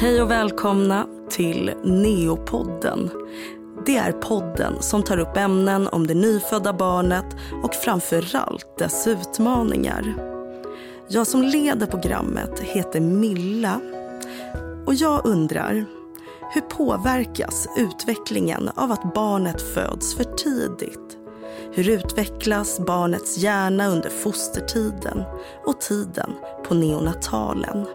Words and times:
Hej 0.00 0.22
och 0.22 0.30
välkomna 0.30 1.06
till 1.30 1.72
Neopodden. 1.84 3.10
Det 3.86 3.96
är 3.96 4.12
podden 4.12 4.82
som 4.82 5.02
tar 5.02 5.18
upp 5.18 5.36
ämnen 5.36 5.88
om 5.88 6.06
det 6.06 6.14
nyfödda 6.14 6.72
barnet 6.72 7.24
och 7.62 7.74
framförallt 7.74 8.78
dess 8.78 9.06
utmaningar. 9.06 10.14
Jag 11.08 11.26
som 11.26 11.42
leder 11.42 11.86
programmet 11.86 12.60
heter 12.60 13.00
Milla 13.00 13.80
och 14.86 14.94
jag 14.94 15.26
undrar 15.26 15.84
hur 16.54 16.60
påverkas 16.60 17.68
utvecklingen 17.76 18.70
av 18.74 18.92
att 18.92 19.14
barnet 19.14 19.62
föds 19.62 20.14
för 20.14 20.24
tidigt? 20.24 21.18
Hur 21.72 21.88
utvecklas 21.88 22.80
barnets 22.80 23.38
hjärna 23.38 23.88
under 23.88 24.10
fostertiden 24.10 25.22
och 25.66 25.80
tiden 25.80 26.30
på 26.68 26.74
neonatalen? 26.74 27.86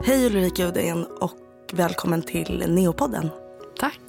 Hej 0.00 0.26
Ulrika 0.26 0.68
Udén 0.68 1.04
och 1.04 1.36
välkommen 1.72 2.22
till 2.22 2.64
Neopodden. 2.68 3.30
Tack. 3.78 4.00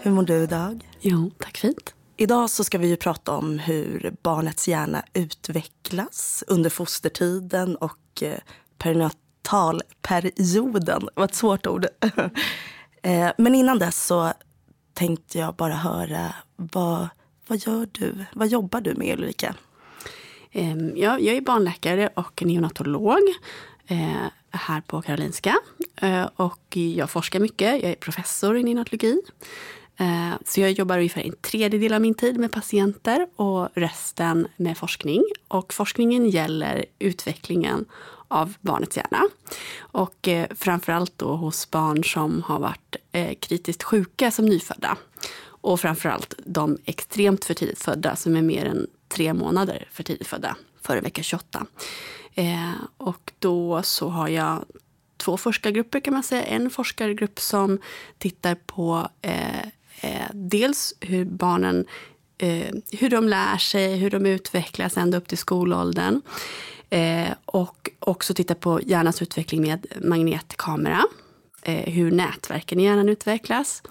Hur 0.00 0.10
mår 0.10 0.22
du 0.22 0.34
idag? 0.34 0.88
Jo, 1.00 1.30
tack 1.38 1.56
fint. 1.56 1.94
Idag 2.16 2.50
så 2.50 2.64
ska 2.64 2.78
vi 2.78 2.88
ju 2.88 2.96
prata 2.96 3.32
om 3.32 3.58
hur 3.58 4.14
barnets 4.22 4.68
hjärna 4.68 5.04
utvecklas 5.12 6.44
under 6.46 6.70
fostertiden 6.70 7.76
och 7.76 8.22
eh, 8.22 8.38
perinatalperioden. 8.78 11.08
Var 11.14 11.24
ett 11.24 11.34
svårt 11.34 11.66
ord. 11.66 11.86
Eh, 13.02 13.30
men 13.38 13.54
innan 13.54 13.78
dess 13.78 14.06
så 14.06 14.32
tänkte 14.94 15.38
jag 15.38 15.54
bara 15.54 15.74
höra 15.74 16.34
vad, 16.56 17.08
vad 17.46 17.58
gör 17.58 17.88
du? 17.92 18.24
Vad 18.32 18.48
jobbar 18.48 18.80
du 18.80 18.94
med 18.94 19.18
Ulrika? 19.18 19.54
Ehm, 20.52 20.92
jag, 20.96 21.22
jag 21.22 21.36
är 21.36 21.40
barnläkare 21.40 22.08
och 22.14 22.42
neonatolog 22.46 23.20
eh, 23.86 24.26
här 24.56 24.80
på 24.80 25.02
Karolinska. 25.02 25.56
Eh, 25.96 26.28
och 26.36 26.76
jag 26.76 27.10
forskar 27.10 27.40
mycket. 27.40 27.82
Jag 27.82 27.90
är 27.90 27.94
professor 27.94 28.56
i 28.56 28.62
neonatologi. 28.62 29.20
Eh, 29.96 30.32
så 30.44 30.60
jag 30.60 30.72
jobbar 30.72 30.98
ungefär 30.98 31.22
en 31.22 31.36
tredjedel 31.40 31.92
av 31.92 32.00
min 32.00 32.14
tid 32.14 32.38
med 32.38 32.52
patienter 32.52 33.26
och 33.36 33.68
resten 33.74 34.48
med 34.56 34.78
forskning. 34.78 35.24
Och 35.48 35.74
forskningen 35.74 36.30
gäller 36.30 36.84
utvecklingen 36.98 37.84
av 38.28 38.54
barnets 38.60 38.96
hjärna. 38.96 39.22
Och 39.78 40.28
eh, 40.28 40.46
framförallt 40.56 41.18
då 41.18 41.36
hos 41.36 41.70
barn 41.70 42.04
som 42.04 42.42
har 42.42 42.58
varit 42.58 42.96
kritiskt 43.40 43.82
sjuka 43.82 44.30
som 44.30 44.46
nyfödda. 44.46 44.96
Och 45.46 45.80
framförallt 45.80 46.34
de 46.46 46.78
extremt 46.84 47.44
för 47.44 47.54
tidigt 47.54 47.82
födda 47.82 48.16
som 48.16 48.36
är 48.36 48.42
mer 48.42 48.64
än 48.64 48.86
tre 49.08 49.34
månader 49.34 49.88
för 49.90 50.02
tidigt 50.02 50.26
födda, 50.26 50.56
före 50.82 51.00
vecka 51.00 51.22
28. 51.22 51.66
Eh, 52.34 52.72
och 52.96 53.32
då 53.38 53.82
så 53.82 54.08
har 54.08 54.28
jag 54.28 54.64
två 55.16 55.36
forskargrupper 55.36 56.00
kan 56.00 56.14
man 56.14 56.22
säga. 56.22 56.42
En 56.42 56.70
forskargrupp 56.70 57.40
som 57.40 57.78
tittar 58.18 58.54
på 58.54 59.08
eh, 59.22 59.58
eh, 60.00 60.26
dels 60.32 60.94
hur 61.00 61.24
barnen 61.24 61.86
eh, 62.38 62.74
hur 62.90 63.10
de 63.10 63.28
lär 63.28 63.58
sig, 63.58 63.96
hur 63.96 64.10
de 64.10 64.26
utvecklas 64.26 64.96
ända 64.96 65.18
upp 65.18 65.28
till 65.28 65.38
skolåldern. 65.38 66.22
Eh, 66.90 67.30
och 67.44 67.90
också 67.98 68.34
tittar 68.34 68.54
på 68.54 68.80
hjärnans 68.82 69.22
utveckling 69.22 69.62
med 69.62 69.86
magnetkamera. 70.02 71.02
Eh, 71.62 71.92
hur 71.92 72.10
nätverken 72.10 72.80
i 72.80 72.84
hjärnan 72.84 73.08
utvecklas. 73.08 73.82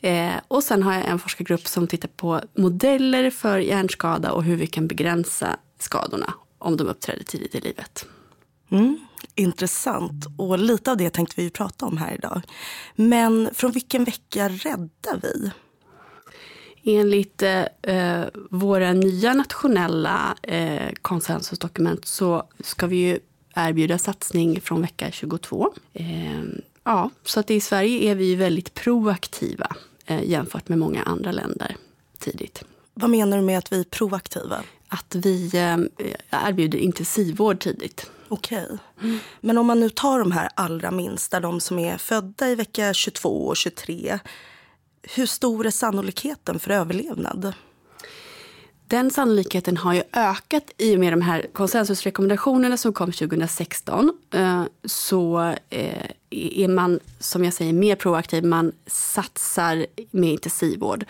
Eh, 0.00 0.34
och 0.48 0.64
sen 0.64 0.82
har 0.82 0.92
jag 0.92 1.04
en 1.04 1.18
forskargrupp 1.18 1.66
som 1.66 1.86
tittar 1.86 2.08
på 2.08 2.40
modeller 2.54 3.30
för 3.30 3.58
hjärnskada 3.58 4.32
och 4.32 4.44
hur 4.44 4.56
vi 4.56 4.66
kan 4.66 4.86
begränsa 4.86 5.56
skadorna 5.78 6.34
om 6.58 6.76
de 6.76 6.86
uppträder 6.86 7.24
tidigt 7.24 7.54
i 7.54 7.60
livet. 7.60 8.06
Mm, 8.70 8.98
intressant. 9.34 10.26
Och 10.38 10.58
lite 10.58 10.90
av 10.90 10.96
det 10.96 11.10
tänkte 11.10 11.40
vi 11.42 11.50
prata 11.50 11.86
om 11.86 11.96
här 11.96 12.14
idag. 12.14 12.42
Men 12.94 13.48
från 13.54 13.72
vilken 13.72 14.04
vecka 14.04 14.48
räddar 14.48 15.20
vi? 15.22 15.50
Enligt 16.88 17.42
eh, 17.82 18.24
våra 18.50 18.92
nya 18.92 19.34
nationella 19.34 20.36
eh, 20.42 20.92
konsensusdokument 21.02 22.06
så 22.06 22.48
ska 22.60 22.86
vi 22.86 22.96
ju 22.96 23.18
erbjuda 23.54 23.98
satsning 23.98 24.60
från 24.60 24.82
vecka 24.82 25.10
22. 25.10 25.72
Eh, 25.92 26.42
ja, 26.84 27.10
så 27.24 27.40
att 27.40 27.50
i 27.50 27.60
Sverige 27.60 28.10
är 28.10 28.14
vi 28.14 28.34
väldigt 28.34 28.74
proaktiva 28.74 29.76
eh, 30.06 30.24
jämfört 30.24 30.68
med 30.68 30.78
många 30.78 31.02
andra 31.02 31.32
länder 31.32 31.76
tidigt. 32.18 32.64
Vad 32.94 33.10
menar 33.10 33.36
du 33.36 33.42
med 33.42 33.58
att 33.58 33.72
vi 33.72 33.80
är 33.80 33.84
proaktiva? 33.84 34.62
Att 34.88 35.14
vi 35.14 35.50
eh, 35.54 35.76
erbjuder 36.30 36.78
intensivvård 36.78 37.60
tidigt. 37.60 38.10
Okej. 38.28 38.68
Mm. 39.02 39.18
Men 39.40 39.58
om 39.58 39.66
man 39.66 39.80
nu 39.80 39.88
tar 39.88 40.18
de 40.18 40.32
här 40.32 40.48
allra 40.54 40.90
minsta, 40.90 41.40
de 41.40 41.60
som 41.60 41.78
är 41.78 41.98
födda 41.98 42.48
i 42.48 42.54
vecka 42.54 42.94
22 42.94 43.46
och 43.46 43.56
23. 43.56 44.18
Hur 45.02 45.26
stor 45.26 45.66
är 45.66 45.70
sannolikheten 45.70 46.58
för 46.58 46.70
överlevnad? 46.70 47.52
Den 48.88 49.10
sannolikheten 49.10 49.76
har 49.76 49.94
ju 49.94 50.02
ökat 50.12 50.70
i 50.78 50.96
och 50.96 51.00
med 51.00 51.12
de 51.12 51.20
här 51.20 51.46
konsensusrekommendationerna 51.52 52.76
som 52.76 52.92
kom 52.92 53.12
2016. 53.12 54.12
Eh, 54.34 54.64
så 54.84 55.54
eh, 55.70 56.10
är 56.30 56.68
man, 56.68 57.00
som 57.18 57.44
jag 57.44 57.54
säger, 57.54 57.72
mer 57.72 57.96
proaktiv. 57.96 58.44
Man 58.44 58.72
satsar 58.86 59.86
med 60.10 60.30
intensivvård 60.30 61.04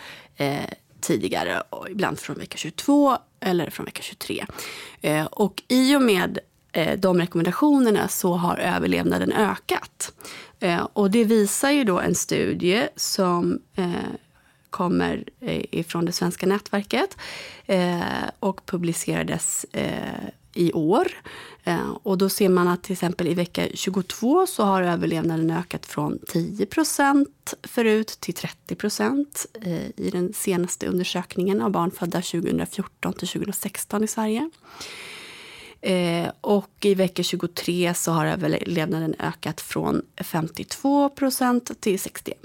tidigare, 1.01 1.63
ibland 1.89 2.19
från 2.19 2.37
vecka 2.37 2.57
22 2.57 3.17
eller 3.39 3.69
från 3.69 3.85
vecka 3.85 4.01
23. 4.03 4.45
Eh, 5.01 5.25
och 5.25 5.63
i 5.67 5.95
och 5.95 6.01
med 6.01 6.39
eh, 6.71 6.99
de 6.99 7.19
rekommendationerna 7.19 8.07
så 8.07 8.33
har 8.33 8.57
överlevnaden 8.57 9.31
ökat. 9.31 10.13
Eh, 10.59 10.87
och 10.93 11.11
det 11.11 11.23
visar 11.23 11.71
ju 11.71 11.83
då 11.83 11.99
en 11.99 12.15
studie 12.15 12.87
som 12.95 13.59
eh, 13.75 13.91
kommer 14.69 15.23
eh, 15.39 15.65
ifrån 15.71 16.05
det 16.05 16.11
svenska 16.11 16.45
nätverket 16.45 17.17
eh, 17.65 17.99
och 18.39 18.65
publicerades 18.65 19.65
i 20.53 20.73
år. 20.73 21.07
Eh, 21.67 21.97
och 22.03 22.17
då 22.17 22.29
ser 22.29 22.49
man 22.49 22.67
att 22.67 22.83
till 22.83 22.93
exempel 22.93 23.27
i 23.27 23.33
vecka 23.33 23.67
22 23.73 24.47
så 24.47 24.63
har 24.63 24.81
överlevnaden 24.81 25.51
ökat 25.51 25.85
från 25.85 26.19
10% 26.19 27.25
förut 27.63 28.17
till 28.19 28.33
30% 28.33 29.45
eh, 29.61 30.05
i 30.05 30.09
den 30.11 30.33
senaste 30.33 30.87
undersökningen 30.87 31.61
av 31.61 31.71
barn 31.71 31.91
födda 31.91 32.21
2014 32.21 33.13
till 33.13 33.27
2016 33.27 34.03
i 34.03 34.07
Sverige. 34.07 34.49
Eh, 35.81 36.29
och 36.41 36.71
i 36.81 36.93
vecka 36.93 37.23
23 37.23 37.93
så 37.93 38.11
har 38.11 38.25
överlevnaden 38.25 39.15
ökat 39.19 39.61
från 39.61 40.01
52% 40.15 41.75
till 41.79 41.99
61 41.99 42.37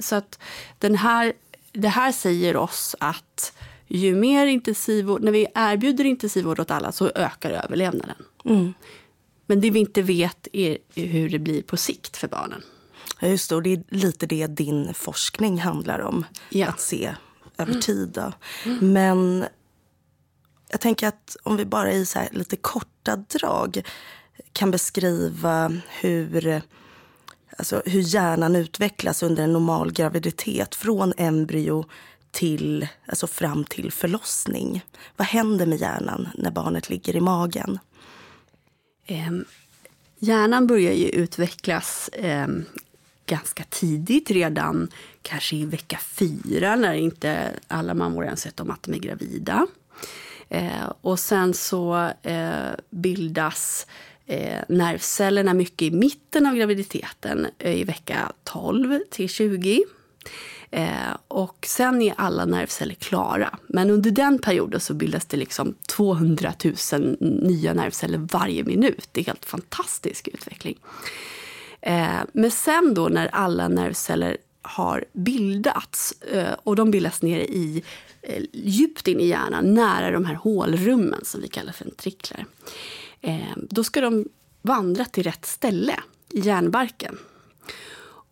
Så 0.00 0.16
att 0.16 0.38
den 0.78 0.94
här, 0.94 1.32
det 1.72 1.88
här 1.88 2.12
säger 2.12 2.56
oss 2.56 2.96
att 2.98 3.52
ju 3.86 4.14
mer 4.14 4.46
intensivvård, 4.46 5.22
när 5.22 5.32
vi 5.32 5.46
erbjuder 5.54 6.04
intensivvård 6.04 6.60
åt 6.60 6.70
alla 6.70 6.92
så 6.92 7.10
ökar 7.14 7.50
överlevnaden. 7.50 8.16
Mm. 8.46 8.74
Men 9.46 9.60
det 9.60 9.70
vi 9.70 9.78
inte 9.78 10.02
vet 10.02 10.48
är 10.52 10.78
hur 10.94 11.28
det 11.28 11.38
blir 11.38 11.62
på 11.62 11.76
sikt 11.76 12.16
för 12.16 12.28
barnen. 12.28 12.62
Ja, 13.20 13.28
just 13.28 13.48
det, 13.48 13.56
och 13.56 13.62
det 13.62 13.72
är 13.72 13.82
lite 13.88 14.26
det 14.26 14.46
din 14.46 14.94
forskning 14.94 15.58
handlar 15.58 15.98
om. 15.98 16.24
Ja. 16.48 16.66
Att 16.66 16.80
se 16.80 17.14
över 17.58 17.70
mm. 17.70 17.82
tid. 17.82 18.18
Mm. 18.64 18.92
Men 18.92 19.44
jag 20.68 20.80
tänker 20.80 21.08
att 21.08 21.36
om 21.42 21.56
vi 21.56 21.64
bara 21.64 21.92
i 21.92 22.06
så 22.06 22.20
lite 22.32 22.56
korta 22.56 23.16
drag 23.16 23.82
kan 24.52 24.70
beskriva 24.70 25.72
hur, 26.00 26.62
alltså 27.58 27.82
hur 27.86 28.00
hjärnan 28.00 28.56
utvecklas 28.56 29.22
under 29.22 29.44
en 29.44 29.52
normal 29.52 29.92
graviditet. 29.92 30.74
Från 30.74 31.12
embryo 31.16 31.84
till, 32.30 32.88
alltså 33.06 33.26
fram 33.26 33.64
till 33.64 33.92
förlossning. 33.92 34.84
Vad 35.16 35.26
händer 35.26 35.66
med 35.66 35.80
hjärnan 35.80 36.28
när 36.34 36.50
barnet 36.50 36.90
ligger 36.90 37.16
i 37.16 37.20
magen? 37.20 37.78
Eh, 39.06 39.32
hjärnan 40.18 40.66
börjar 40.66 40.92
ju 40.92 41.08
utvecklas 41.08 42.08
eh, 42.08 42.48
ganska 43.26 43.64
tidigt, 43.70 44.30
redan 44.30 44.88
kanske 45.22 45.56
i 45.56 45.64
vecka 45.64 45.98
fyra 45.98 46.76
när 46.76 46.94
inte 46.94 47.50
alla 47.68 47.94
mammor 47.94 48.24
ens 48.24 48.46
vet 48.46 48.60
om 48.60 48.70
att 48.70 48.82
de 48.82 48.94
är 48.94 48.98
gravida. 48.98 49.66
Eh, 50.48 50.92
och 51.00 51.18
sen 51.18 51.54
så 51.54 52.10
eh, 52.22 52.70
bildas 52.90 53.86
eh, 54.26 54.60
nervcellerna 54.68 55.54
mycket 55.54 55.82
i 55.82 55.90
mitten 55.90 56.46
av 56.46 56.54
graviditeten, 56.54 57.46
eh, 57.58 57.80
i 57.80 57.84
vecka 57.84 58.32
12 58.44 59.00
till 59.10 59.28
20. 59.28 59.84
Eh, 60.70 61.16
och 61.28 61.66
sen 61.66 62.02
är 62.02 62.14
alla 62.16 62.44
nervceller 62.44 62.94
klara. 62.94 63.58
Men 63.66 63.90
under 63.90 64.10
den 64.10 64.38
perioden 64.38 64.80
så 64.80 64.94
bildas 64.94 65.24
det 65.24 65.36
liksom 65.36 65.74
200 65.86 66.52
000 66.92 67.16
nya 67.20 67.74
nervceller 67.74 68.18
varje 68.32 68.64
minut. 68.64 69.08
Det 69.12 69.20
är 69.20 69.24
helt 69.24 69.44
fantastisk 69.44 70.28
utveckling. 70.28 70.78
Eh, 71.80 72.20
men 72.32 72.50
sen 72.50 72.94
då 72.94 73.08
när 73.08 73.26
alla 73.26 73.68
nervceller 73.68 74.36
har 74.62 75.04
bildats 75.12 76.22
eh, 76.22 76.54
och 76.62 76.76
de 76.76 76.90
bildas 76.90 77.22
nere 77.22 77.44
i 77.44 77.82
eh, 78.22 78.42
djupt 78.52 79.08
in 79.08 79.20
i 79.20 79.26
hjärnan, 79.26 79.74
nära 79.74 80.10
de 80.10 80.24
här 80.24 80.34
hålrummen 80.34 81.24
som 81.24 81.40
vi 81.40 81.48
kallar 81.48 81.72
för 81.72 81.84
ventriklar. 81.84 82.44
Eh, 83.20 83.56
då 83.56 83.84
ska 83.84 84.00
de 84.00 84.28
vandra 84.62 85.04
till 85.04 85.22
rätt 85.22 85.46
ställe 85.46 86.00
i 86.30 86.40
hjärnbarken. 86.40 87.18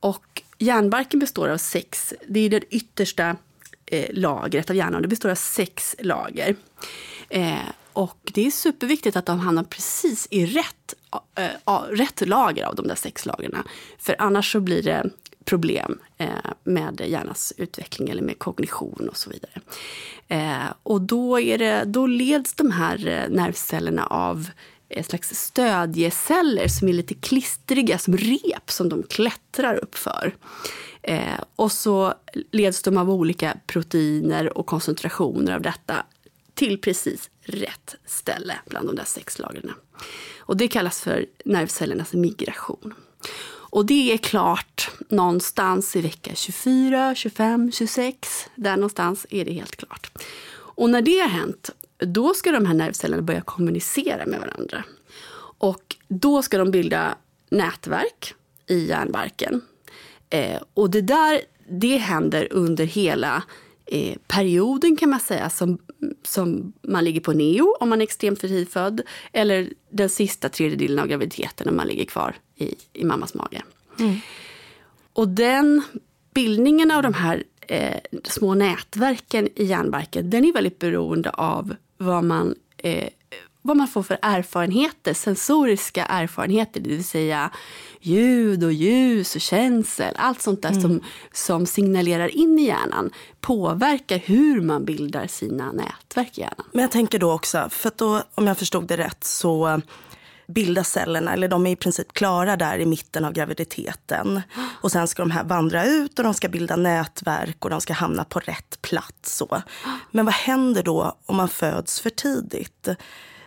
Och 0.01 0.43
hjärnbarken 0.59 1.21
består 1.21 1.49
av 1.49 1.59
sex, 1.59 2.15
det 2.29 2.41
är 2.41 2.51
det 2.51 2.75
yttersta 2.75 3.37
eh, 3.87 4.09
lagret 4.13 4.71
av 4.71 4.77
hjärnan. 4.77 5.03
Det 5.03 5.09
består 5.09 5.31
av 5.31 5.35
sex 5.35 5.97
lager. 5.99 6.57
Eh, 7.29 7.59
och 7.93 8.31
det 8.35 8.47
är 8.47 8.51
superviktigt 8.51 9.17
att 9.17 9.27
de 9.27 9.39
hamnar 9.41 9.65
precis 9.65 10.29
i 10.31 10.47
rätt, 10.47 10.95
äh, 11.67 11.73
rätt 11.91 12.29
lager 12.29 12.65
av 12.65 12.75
de 12.75 12.89
där 12.89 12.95
sex 12.95 13.27
lagren. 13.27 13.57
För 13.99 14.17
annars 14.19 14.53
så 14.53 14.61
blir 14.61 14.83
det 14.83 15.11
problem 15.45 15.99
eh, 16.19 16.29
med 16.65 17.03
hjärnans 17.07 17.53
utveckling 17.57 18.09
eller 18.09 18.23
med 18.23 18.39
kognition 18.39 19.09
och 19.09 19.17
så 19.17 19.31
vidare. 19.31 19.61
Eh, 20.29 20.73
och 20.83 21.01
då, 21.01 21.41
är 21.41 21.59
det, 21.59 21.85
då 21.87 22.07
leds 22.07 22.55
de 22.55 22.71
här 22.71 23.07
eh, 23.09 23.37
nervcellerna 23.37 24.07
av 24.07 24.51
slags 25.03 25.35
stödjeceller 25.35 26.69
som 26.69 26.89
är 26.89 26.93
lite 26.93 27.15
klistriga 27.15 27.99
som 27.99 28.17
rep 28.17 28.71
som 28.71 28.89
de 28.89 29.03
klättrar 29.03 29.75
upp 29.75 29.95
för. 29.95 30.37
Eh, 31.03 31.41
och 31.57 31.73
så 31.73 32.15
leds 32.53 32.83
de 32.83 32.97
av 32.97 33.11
olika 33.11 33.57
proteiner 33.67 34.59
och 34.59 34.67
koncentrationer 34.67 35.53
av 35.55 35.63
detta 35.63 36.07
till 36.55 36.81
precis 36.81 37.31
rätt 37.41 37.95
ställe 38.07 38.59
bland 38.67 38.89
de 38.89 38.97
där 38.97 39.05
sex 39.05 39.39
lagren. 39.39 39.73
Och 40.39 40.57
det 40.57 40.69
kallas 40.69 41.01
för 41.01 41.27
nervcellernas 41.45 42.13
migration. 42.13 42.95
Och 43.47 43.87
det 43.87 44.13
är 44.13 44.19
klart 44.19 44.91
någonstans 45.09 45.97
i 45.97 46.01
vecka 46.01 46.35
24, 46.35 47.15
25, 47.15 47.73
26. 47.73 48.49
Där 48.55 48.77
någonstans 48.77 49.27
är 49.31 49.45
det 49.45 49.53
helt 49.53 49.77
klart. 49.77 50.11
Och 50.77 50.91
när 50.91 51.03
det 51.03 51.19
har 51.19 51.29
hänt, 51.29 51.71
då 52.05 52.35
ska 52.35 52.53
de 52.53 52.67
här 52.67 52.75
nervcellerna 52.75 53.23
börja 53.23 53.41
kommunicera 53.41 54.27
med 54.27 54.41
varandra. 54.41 54.85
Och 55.59 55.97
då 56.09 56.43
ska 56.43 56.59
de 56.59 56.71
bilda 56.71 57.15
nätverk 57.51 58.35
i 58.67 58.89
hjärnbarken. 58.89 59.61
Eh, 60.31 60.63
och 60.75 60.91
det 60.91 61.01
där, 61.01 61.41
det 61.69 61.97
händer 61.97 62.49
under 62.51 62.85
hela 62.85 63.43
eh, 63.87 64.17
perioden 64.27 64.97
kan 64.97 65.11
man 65.11 65.21
säga 65.21 65.51
som, 65.51 65.79
som 66.23 66.73
man 66.83 67.05
ligger 67.05 67.21
på 67.21 67.33
neo 67.33 67.77
om 67.81 67.89
man 67.89 68.01
är 68.01 68.05
extremt 68.05 68.41
för 68.41 68.49
tidigt 68.49 68.73
född. 68.73 69.01
Eller 69.33 69.73
den 69.91 70.09
sista 70.09 70.49
tredjedelen 70.49 70.99
av 70.99 71.07
graviditeten 71.07 71.69
om 71.69 71.77
man 71.77 71.87
ligger 71.87 72.05
kvar 72.05 72.37
i, 72.57 72.75
i 72.93 73.05
mammas 73.05 73.35
mage. 73.35 73.63
Mm. 73.99 74.17
Och 75.13 75.29
den 75.29 75.83
bildningen 76.35 76.91
av 76.91 77.03
de 77.03 77.15
här 77.15 77.45
eh, 77.61 78.01
små 78.25 78.55
nätverken 78.55 79.49
i 79.55 79.65
hjärnbarken 79.65 80.31
den 80.31 80.45
är 80.45 80.53
väldigt 80.53 80.79
beroende 80.79 81.31
av 81.31 81.75
vad 81.99 82.25
man 82.25 82.55
eh, 82.77 83.09
vad 83.67 83.77
man 83.77 83.89
får 83.89 84.03
för 84.03 84.19
erfarenheter, 84.23 85.15
sensoriska 85.15 86.05
erfarenheter, 86.05 86.81
det 86.81 86.89
vill 86.89 87.05
säga 87.05 87.51
ljud 88.01 88.65
och 88.65 88.73
ljus 88.73 89.35
och 89.35 89.41
känsel. 89.41 90.15
Allt 90.17 90.43
sånt 90.43 90.63
där 90.63 90.71
mm. 90.71 90.83
som, 90.83 91.01
som 91.33 91.67
signalerar 91.67 92.29
in 92.29 92.59
i 92.59 92.63
hjärnan 92.63 93.11
påverkar 93.41 94.19
hur 94.19 94.61
man 94.61 94.85
bildar 94.85 95.27
sina 95.27 95.73
nätverk 95.73 96.39
i 96.39 96.41
hjärnan. 96.41 96.67
Men 96.73 96.83
jag 96.83 96.91
tänker 96.91 97.19
då 97.19 97.33
också, 97.33 97.69
för 97.71 97.91
då, 97.97 98.23
om 98.35 98.47
jag 98.47 98.59
förstod 98.59 98.87
det 98.87 98.97
rätt 98.97 99.25
så 99.25 99.81
bilda 100.47 100.85
cellerna, 100.85 101.33
eller 101.33 101.49
de 101.49 101.67
är 101.67 101.71
i 101.71 101.77
princip 101.77 102.13
klara 102.13 102.57
där 102.57 102.79
i 102.79 102.87
mitten 102.87 103.25
av 103.25 103.33
graviditeten. 103.33 104.43
Och 104.81 104.93
sen 104.93 105.09
ska 105.09 105.23
de 105.23 105.31
här 105.31 105.45
vandra 105.45 105.85
ut 105.85 106.19
och 106.19 106.25
de 106.25 106.35
ska 106.35 106.49
bilda 106.49 106.77
nätverk 106.77 107.65
och 107.65 107.71
de 107.71 107.81
ska 107.81 107.93
hamna 107.93 108.25
på 108.25 108.39
rätt 108.39 108.83
plats. 108.83 109.37
Så. 109.37 109.63
Men 110.11 110.25
vad 110.25 110.35
händer 110.35 110.83
då 110.83 111.17
om 111.27 111.37
man 111.37 111.49
föds 111.49 112.01
för 112.01 112.11
tidigt? 112.11 112.89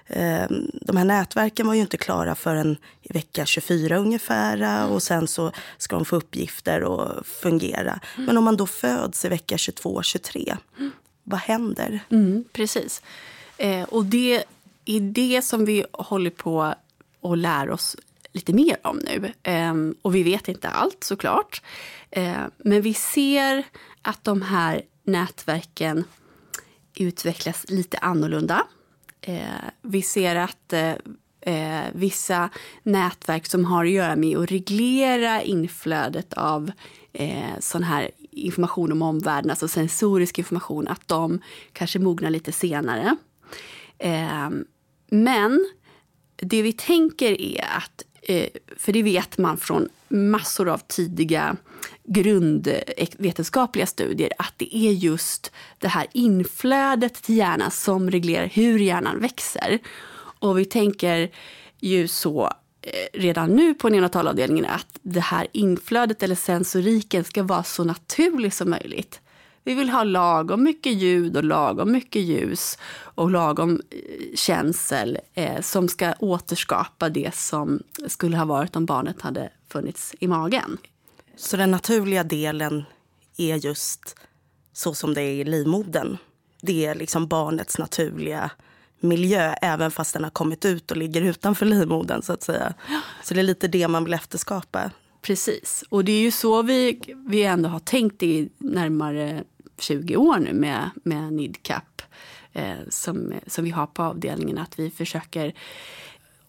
Ehm, 0.09 0.71
de 0.81 0.97
här 0.97 1.05
nätverken 1.05 1.67
var 1.67 1.73
ju 1.73 1.81
inte 1.81 1.97
klara 1.97 2.35
förrän 2.35 2.77
i 3.01 3.13
vecka 3.13 3.45
24 3.45 3.97
ungefär 3.97 4.87
och 4.91 5.03
sen 5.03 5.27
så 5.27 5.51
ska 5.77 5.95
de 5.95 6.05
få 6.05 6.15
uppgifter 6.15 6.83
och 6.83 7.25
fungera. 7.25 7.99
Men 8.15 8.37
om 8.37 8.43
man 8.43 8.57
då 8.57 8.65
föds 8.65 9.25
i 9.25 9.29
vecka 9.29 9.55
22-23, 9.57 10.57
vad 11.23 11.39
händer? 11.39 11.99
Mm, 12.09 12.43
precis. 12.53 13.01
Eh, 13.57 13.83
och 13.83 14.05
det 14.05 14.43
är 14.85 14.99
det 14.99 15.41
som 15.41 15.65
vi 15.65 15.85
håller 15.91 16.29
på 16.29 16.73
och 17.21 17.37
lär 17.37 17.69
oss 17.69 17.95
lite 18.31 18.53
mer 18.53 18.77
om 18.83 18.97
nu. 18.97 19.33
Eh, 19.43 19.73
och 20.01 20.15
vi 20.15 20.23
vet 20.23 20.47
inte 20.47 20.69
allt 20.69 21.03
såklart. 21.03 21.61
Eh, 22.11 22.43
men 22.57 22.81
vi 22.81 22.93
ser 22.93 23.63
att 24.01 24.23
de 24.23 24.41
här 24.41 24.81
nätverken 25.03 26.03
utvecklas 26.95 27.65
lite 27.69 27.97
annorlunda 27.97 28.63
eh, 29.21 29.41
vi 29.81 30.01
ser 30.01 30.35
att 30.35 30.73
eh, 30.73 30.93
eh, 31.41 31.85
vissa 31.93 32.49
nätverk 32.83 33.45
som 33.45 33.65
har 33.65 33.85
att 33.85 33.91
göra 33.91 34.15
med 34.15 34.37
att 34.37 34.51
reglera 34.51 35.41
inflödet 35.41 36.33
av 36.33 36.71
eh, 37.13 37.59
sån 37.59 37.83
här 37.83 38.11
information 38.31 38.91
om 38.91 39.01
omvärlden, 39.01 39.49
alltså 39.49 39.67
sensorisk 39.67 40.39
information, 40.39 40.87
att 40.87 41.07
de 41.07 41.39
kanske 41.73 41.99
mognar 41.99 42.29
lite 42.29 42.51
senare. 42.51 43.15
Eh, 43.97 44.49
men 45.09 45.65
det 46.37 46.61
vi 46.61 46.73
tänker 46.73 47.41
är 47.41 47.65
att, 47.77 48.03
eh, 48.21 48.49
för 48.77 48.93
det 48.93 49.03
vet 49.03 49.37
man 49.37 49.57
från 49.57 49.89
massor 50.07 50.69
av 50.69 50.77
tidiga 50.87 51.57
grundvetenskapliga 52.03 53.85
studier 53.85 54.31
att 54.37 54.53
det 54.57 54.77
är 54.77 54.91
just 54.91 55.51
det 55.79 55.87
här 55.87 56.07
inflödet 56.11 57.13
till 57.13 57.37
hjärnan 57.37 57.71
som 57.71 58.11
reglerar 58.11 58.47
hur 58.47 58.79
hjärnan 58.79 59.19
växer. 59.19 59.79
Och 60.39 60.59
vi 60.59 60.65
tänker 60.65 61.31
ju 61.79 62.07
så 62.07 62.53
eh, 62.81 63.19
redan 63.19 63.55
nu 63.55 63.73
på 63.73 63.89
neonatalavdelningen 63.89 64.65
att 64.65 64.99
det 65.01 65.19
här 65.19 65.47
inflödet 65.51 66.23
eller 66.23 66.35
sensoriken 66.35 67.23
ska 67.23 67.43
vara 67.43 67.63
så 67.63 67.83
naturlig 67.83 68.53
som 68.53 68.69
möjligt. 68.69 69.21
Vi 69.67 69.73
vill 69.73 69.89
ha 69.89 70.03
lagom 70.03 70.63
mycket 70.63 70.93
ljud 70.93 71.37
och 71.37 71.43
lagom 71.43 71.91
mycket 71.91 72.21
ljus 72.21 72.77
och 72.99 73.31
lagom 73.31 73.81
eh, 73.89 74.35
känsel 74.35 75.17
eh, 75.33 75.61
som 75.61 75.89
ska 75.89 76.13
återskapa 76.19 77.09
det 77.09 77.35
som 77.35 77.83
skulle 78.07 78.37
ha 78.37 78.45
varit 78.45 78.75
om 78.75 78.85
barnet 78.85 79.21
hade 79.21 79.49
funnits 79.69 80.15
i 80.19 80.27
magen. 80.27 80.77
Så 81.35 81.57
den 81.57 81.71
naturliga 81.71 82.23
delen 82.23 82.83
är 83.37 83.55
just 83.55 84.15
så 84.73 84.93
som 84.93 85.13
det 85.13 85.21
är 85.21 85.33
i 85.33 85.43
livmodern. 85.43 86.17
Det 86.61 86.85
är 86.85 86.95
liksom 86.95 87.27
barnets 87.27 87.77
naturliga 87.77 88.51
miljö 88.99 89.53
även 89.61 89.91
fast 89.91 90.13
den 90.13 90.23
har 90.23 90.31
kommit 90.31 90.65
ut 90.65 90.91
och 90.91 90.97
ligger 90.97 91.21
utanför 91.21 91.65
livmodern. 91.65 92.21
Så 92.21 92.33
att 92.33 92.43
säga. 92.43 92.73
Så 93.23 93.33
det 93.33 93.39
är 93.39 93.43
lite 93.43 93.67
det 93.67 93.87
man 93.87 94.03
vill 94.03 94.13
efterskapa. 94.13 94.91
Precis. 95.21 95.83
Och 95.89 96.05
det 96.05 96.11
är 96.11 96.21
ju 96.21 96.31
så 96.31 96.61
vi, 96.61 96.99
vi 97.27 97.43
ändå 97.43 97.69
har 97.69 97.79
tänkt 97.79 98.23
i 98.23 98.49
närmare 98.57 99.43
20 99.77 100.15
år 100.17 100.37
nu 100.39 100.53
med, 100.53 100.89
med 101.03 101.33
NIDCAP 101.33 102.01
eh, 102.53 102.75
som, 102.89 103.33
som 103.47 103.63
vi 103.63 103.69
har 103.69 103.87
på 103.87 104.03
avdelningen. 104.03 104.57
Att 104.57 104.79
vi 104.79 104.89
försöker 104.89 105.53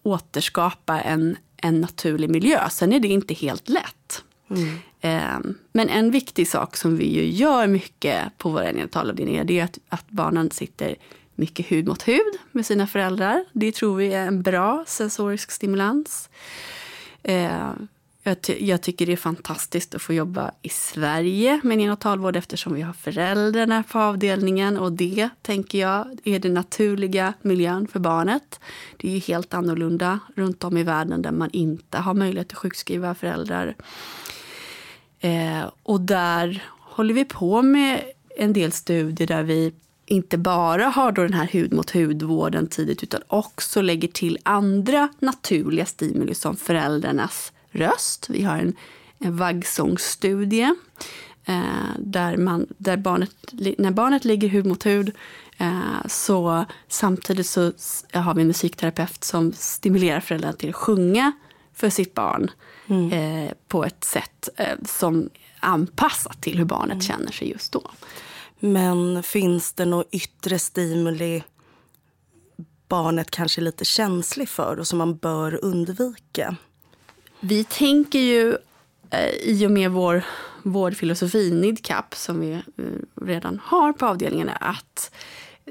återskapa 0.03 1.01
en, 1.01 1.37
en 1.57 1.81
naturlig 1.81 2.29
miljö. 2.29 2.69
Sen 2.69 2.93
är 2.93 2.99
det 2.99 3.07
inte 3.07 3.33
helt 3.33 3.69
lätt. 3.69 4.23
Mm. 4.49 4.77
Eh, 5.01 5.51
men 5.71 5.89
en 5.89 6.11
viktig 6.11 6.47
sak 6.47 6.77
som 6.77 6.97
vi 6.97 7.05
ju 7.05 7.25
gör 7.25 7.67
mycket 7.67 8.37
på 8.37 8.49
våra 8.49 8.71
neonatalavdelningar 8.71 9.43
det 9.43 9.59
är 9.59 9.63
att, 9.63 9.79
att 9.89 10.09
barnen 10.09 10.51
sitter 10.51 10.95
mycket 11.35 11.71
hud 11.71 11.87
mot 11.87 12.07
hud 12.07 12.37
med 12.51 12.65
sina 12.65 12.87
föräldrar. 12.87 13.45
Det 13.53 13.71
tror 13.71 13.95
vi 13.95 14.13
är 14.13 14.27
en 14.27 14.41
bra 14.41 14.83
sensorisk 14.87 15.51
stimulans. 15.51 16.29
Eh, 17.23 17.71
jag, 18.29 18.41
ty 18.41 18.65
jag, 18.65 18.81
tycker 18.81 19.05
det 19.05 19.11
är 19.11 19.17
fantastiskt 19.17 19.95
att 19.95 20.01
få 20.01 20.13
jobba 20.13 20.51
i 20.61 20.69
Sverige 20.69 21.61
med 21.63 21.77
neonatalvård 21.77 22.35
eftersom 22.35 22.73
vi 22.73 22.81
har 22.81 22.93
föräldrarna 22.93 23.83
på 23.83 23.99
avdelningen 23.99 24.77
och 24.77 24.91
det, 24.91 25.29
tänker 25.41 25.79
jag, 25.79 26.17
är 26.23 26.39
den 26.39 26.53
naturliga 26.53 27.33
miljön 27.41 27.87
för 27.87 27.99
barnet. 27.99 28.59
Det 28.97 29.07
är 29.07 29.11
ju 29.11 29.19
helt 29.19 29.53
annorlunda 29.53 30.19
runt 30.35 30.63
om 30.63 30.77
i 30.77 30.83
världen 30.83 31.21
där 31.21 31.31
man 31.31 31.49
inte 31.51 31.97
har 31.97 32.13
möjlighet 32.13 32.51
att 32.51 32.57
sjukskriva 32.57 33.15
föräldrar. 33.15 33.75
Eh, 35.19 35.63
och 35.83 36.01
där 36.01 36.63
håller 36.79 37.13
vi 37.13 37.25
på 37.25 37.61
med 37.61 38.01
en 38.37 38.53
del 38.53 38.71
studier 38.71 39.27
där 39.27 39.43
vi 39.43 39.73
inte 40.05 40.37
bara 40.37 40.85
har 40.85 41.11
då 41.11 41.21
den 41.21 41.33
här 41.33 41.47
hud 41.47 41.73
mot 41.73 41.91
hudvården 41.91 42.67
tidigt 42.67 43.03
utan 43.03 43.21
också 43.27 43.81
lägger 43.81 44.07
till 44.07 44.37
andra 44.43 45.09
naturliga 45.19 45.85
stimuli 45.85 46.35
som 46.35 46.55
föräldrarnas 46.55 47.53
röst. 47.71 48.29
Vi 48.29 48.43
har 48.43 48.57
en, 48.57 48.75
en 49.19 49.37
vaggsångsstudie 49.37 50.75
eh, 51.45 51.91
där, 51.99 52.37
man, 52.37 52.67
där 52.77 52.97
barnet, 52.97 53.31
när 53.77 53.91
barnet 53.91 54.25
ligger 54.25 54.47
hud 54.47 54.65
mot 54.65 54.85
hud 54.85 55.15
eh, 55.57 56.07
så 56.07 56.65
samtidigt 56.87 57.47
så 57.47 57.71
har 58.13 58.33
vi 58.33 58.41
en 58.41 58.47
musikterapeut 58.47 59.23
som 59.23 59.53
stimulerar 59.53 60.19
föräldrarna 60.19 60.53
till 60.53 60.69
att 60.69 60.75
sjunga 60.75 61.31
för 61.73 61.89
sitt 61.89 62.13
barn 62.13 62.51
mm. 62.87 63.11
eh, 63.11 63.51
på 63.67 63.85
ett 63.85 64.03
sätt 64.03 64.49
eh, 64.57 64.77
som 64.85 65.29
anpassat 65.59 66.41
till 66.41 66.57
hur 66.57 66.65
barnet 66.65 66.91
mm. 66.91 67.01
känner 67.01 67.31
sig 67.31 67.49
just 67.49 67.71
då. 67.71 67.91
Men 68.59 69.23
finns 69.23 69.73
det 69.73 69.85
något 69.85 70.07
yttre 70.11 70.59
stimuli 70.59 71.43
barnet 72.87 73.31
kanske 73.31 73.61
är 73.61 73.63
lite 73.63 73.85
känslig 73.85 74.49
för 74.49 74.79
och 74.79 74.87
som 74.87 74.97
man 74.97 75.17
bör 75.17 75.65
undvika? 75.65 76.55
Vi 77.39 77.63
tänker 77.63 78.19
ju 78.19 78.57
eh, 79.09 79.29
i 79.29 79.67
och 79.67 79.71
med 79.71 79.91
vår 79.91 80.23
vårdfilosofi 80.63 81.51
NIDCAP 81.51 82.15
som 82.15 82.39
vi 82.39 82.51
eh, 82.51 82.61
redan 83.21 83.59
har 83.63 83.93
på 83.93 84.05
avdelningarna 84.05 84.51
att 84.51 85.11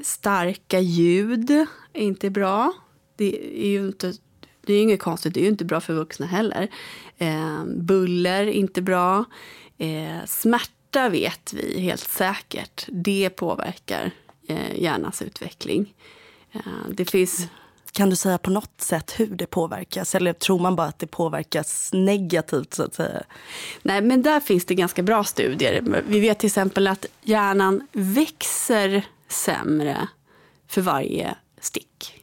starka 0.02 0.80
ljud 0.80 1.50
är 1.92 2.00
inte 2.00 2.30
bra. 2.30 2.72
Det 3.16 3.62
är 3.64 3.68
ju 3.68 3.86
inte 3.86 4.12
det 4.60 4.74
är 4.74 4.82
inget 4.82 5.00
konstigt, 5.00 5.34
det 5.34 5.40
är 5.40 5.42
ju 5.42 5.48
inte 5.48 5.64
bra 5.64 5.80
för 5.80 5.94
vuxna 5.94 6.26
heller. 6.26 6.68
Eh, 7.18 7.64
buller, 7.64 8.46
inte 8.46 8.82
bra. 8.82 9.24
Eh, 9.78 10.24
smärta 10.26 11.08
vet 11.08 11.52
vi 11.52 11.80
helt 11.80 12.08
säkert. 12.08 12.86
Det 12.88 13.30
påverkar 13.30 14.10
eh, 14.48 14.82
hjärnans 14.82 15.22
utveckling. 15.22 15.94
Eh, 16.52 16.60
det 16.90 17.10
finns... 17.10 17.48
Kan 17.92 18.10
du 18.10 18.16
säga 18.16 18.38
på 18.38 18.50
något 18.50 18.80
sätt 18.80 19.14
hur 19.16 19.26
det 19.26 19.46
påverkas? 19.46 20.14
Eller 20.14 20.32
tror 20.32 20.58
man 20.58 20.76
bara 20.76 20.86
att 20.86 20.98
det 20.98 21.06
påverkas 21.06 21.90
negativt? 21.92 22.74
så 22.74 22.82
att 22.82 22.94
säga? 22.94 23.22
Nej, 23.82 24.02
men 24.02 24.22
där 24.22 24.40
finns 24.40 24.64
det 24.64 24.74
ganska 24.74 25.02
bra 25.02 25.24
studier. 25.24 26.02
Vi 26.08 26.20
vet 26.20 26.38
till 26.38 26.46
exempel 26.46 26.86
att 26.86 27.06
hjärnan 27.22 27.86
växer 27.92 29.06
sämre 29.28 30.08
för 30.68 30.80
varje 30.80 31.34
stick 31.60 32.22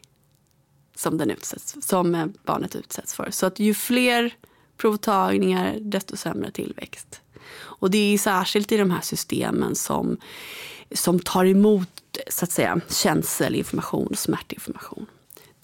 som, 0.95 1.17
den 1.17 1.31
utsätts, 1.31 1.75
som 1.81 2.33
barnet 2.43 2.75
utsätts 2.75 3.13
för. 3.13 3.31
Så 3.31 3.45
att 3.45 3.59
ju 3.59 3.73
fler 3.73 4.33
provtagningar, 4.77 5.77
desto 5.79 6.17
sämre 6.17 6.51
tillväxt. 6.51 7.21
Och 7.55 7.91
det 7.91 8.13
är 8.13 8.17
särskilt 8.17 8.71
i 8.71 8.77
de 8.77 8.91
här 8.91 9.01
systemen 9.01 9.75
som, 9.75 10.17
som 10.91 11.19
tar 11.19 11.45
emot 11.45 11.89
så 12.29 12.45
att 12.45 12.51
säga, 12.51 12.81
känselinformation 12.89 14.07
och 14.07 14.17
smärtinformation. 14.17 15.05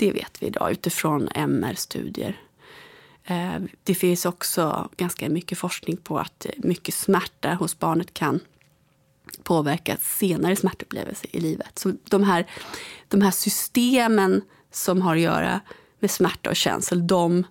Det 0.02 0.12
vet 0.12 0.44
vi 0.44 0.48
idag 0.48 0.72
utifrån 0.72 1.30
MR-studier. 1.36 2.42
Eh, 3.24 3.60
det 3.84 3.96
finns 3.96 4.26
också 4.26 4.90
ganska 4.98 5.30
mycket 5.30 5.58
forskning 5.58 5.98
på 5.98 6.20
att 6.20 6.46
mycket 6.58 6.94
smärta 6.94 7.54
hos 7.54 7.80
barnet 7.80 8.14
kan 8.14 8.40
påverka 9.44 9.98
senare 10.02 10.56
smärtupplevelser 10.56 11.36
i 11.36 11.40
livet. 11.40 11.80
Så 11.80 11.94
de 12.10 12.24
här, 12.24 12.48
de 13.08 13.22
här 13.22 13.32
systemen 13.32 14.42
som 14.72 15.02
har 15.02 15.16
att 15.16 15.22
göra 15.22 15.62
med 16.00 16.12
smärta 16.12 16.50
och 16.50 16.56
känsel, 16.56 17.08
de 17.08 17.44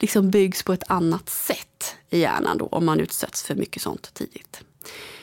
liksom 0.00 0.30
byggs 0.30 0.62
på 0.62 0.72
ett 0.72 0.90
annat 0.90 1.28
sätt 1.28 1.96
i 2.10 2.18
hjärnan 2.18 2.58
då, 2.58 2.66
om 2.66 2.86
man 2.86 3.00
utsätts 3.00 3.42
för 3.42 3.54
mycket 3.54 3.82
sånt 3.82 4.14
tidigt. 4.14 4.64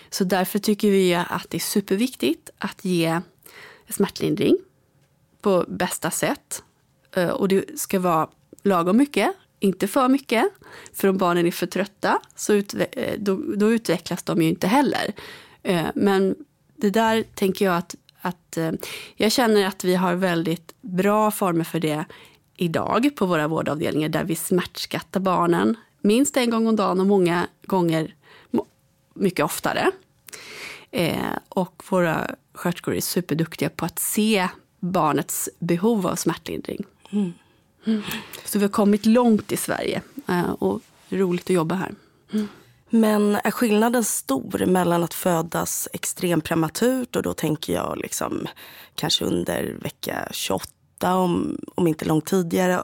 Så 0.10 0.24
därför 0.24 0.60
tycker 0.60 0.92
vi 0.92 1.14
att 1.14 1.50
det 1.50 1.58
är 1.58 1.60
superviktigt 1.60 2.50
att 2.58 2.86
ge 2.86 3.22
smärtlindring 3.90 4.58
på 5.44 5.66
bästa 5.68 6.12
sätt. 6.12 6.64
Eh, 7.16 7.30
och 7.30 7.48
det 7.48 7.80
ska 7.80 8.00
vara 8.00 8.28
lagom 8.64 8.98
mycket, 8.98 9.32
inte 9.60 9.88
för 9.88 10.08
mycket. 10.08 10.46
För 10.94 11.08
om 11.08 11.18
barnen 11.18 11.46
är 11.46 11.52
för 11.52 11.66
trötta 11.66 12.20
så 12.36 12.54
utve 12.54 12.86
eh, 12.92 13.20
då, 13.20 13.36
då, 13.36 13.72
utvecklas 13.72 14.24
de 14.24 14.42
ju 14.42 14.50
inte 14.50 14.68
heller. 14.68 15.14
Eh, 15.64 15.88
men 15.96 16.36
det 16.76 16.90
där 16.90 17.24
tänker 17.36 17.66
jag 17.66 17.78
att 17.78 17.96
att 18.26 18.58
jag 19.16 19.32
känner 19.32 19.68
att 19.68 19.84
vi 19.84 19.96
har 19.96 20.16
väldigt 20.16 20.74
bra 20.82 21.32
former 21.32 21.64
för 21.64 21.80
det 21.80 22.06
idag 22.58 23.10
på 23.16 23.26
våra 23.26 23.48
vårdavdelningar 23.48 24.10
där 24.10 24.24
vi 24.24 24.36
smärtskattar 24.36 25.20
barnen 25.20 25.76
minst 26.02 26.38
en 26.38 26.50
gång 26.50 26.68
om 26.68 26.76
dagen 26.76 27.00
och 27.00 27.08
många 27.08 27.48
gånger 27.66 28.16
mycket 29.14 29.46
oftare. 29.46 29.92
Eh, 30.92 31.38
och 31.50 31.84
våra 31.90 32.36
sköterskor 32.54 32.96
är 32.96 33.02
superduktiga 33.02 33.70
på 33.70 33.86
att 33.86 34.00
se 34.00 34.48
barnets 34.84 35.50
behov 35.60 36.08
av 36.08 36.16
smärtlindring. 36.16 36.86
Mm. 37.12 37.34
Mm. 37.86 38.02
Så 38.46 38.60
vi 38.60 38.66
har 38.66 38.72
kommit 38.72 39.06
långt 39.06 39.52
i 39.52 39.58
Sverige 39.58 40.02
eh, 40.28 40.52
och 40.52 40.82
det 41.10 41.16
är 41.16 41.20
roligt 41.20 41.44
att 41.44 41.56
jobba 41.56 41.76
här. 41.76 41.96
Mm. 42.34 42.48
Men 42.90 43.36
är 43.44 43.52
skillnaden 43.52 44.04
stor 44.04 44.66
mellan 44.66 45.04
att 45.04 45.14
födas 45.14 45.88
extremt 45.94 46.44
prematurt 46.44 47.16
och 47.16 47.24
då 47.24 47.34
tänker 47.34 47.74
jag 47.74 47.98
liksom 47.98 48.48
kanske 48.96 49.26
under 49.26 49.78
vecka 49.82 50.28
28 50.32 50.70
om, 51.02 51.58
om 51.76 51.88
inte 51.88 52.06
långt 52.06 52.26
tidigare 52.26 52.84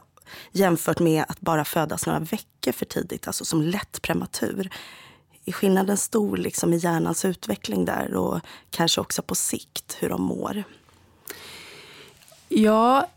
jämfört 0.52 1.00
med 1.00 1.26
att 1.28 1.42
bara 1.42 1.66
födas 1.66 2.06
några 2.06 2.20
veckor 2.20 2.72
för 2.72 2.86
tidigt, 2.86 3.28
alltså 3.28 3.46
som 3.46 3.62
lätt 3.62 4.02
prematur. 4.02 4.70
Är 5.46 5.52
skillnaden 5.52 5.98
stor 5.98 6.38
liksom 6.38 6.74
i 6.74 6.78
hjärnans 6.78 7.26
utveckling 7.26 7.86
där 7.86 8.14
och 8.14 8.40
kanske 8.70 9.02
också 9.02 9.22
på 9.22 9.36
sikt 9.36 9.98
hur 10.00 10.10
de 10.10 10.22
mår? 10.22 10.64
Ja, 12.50 13.08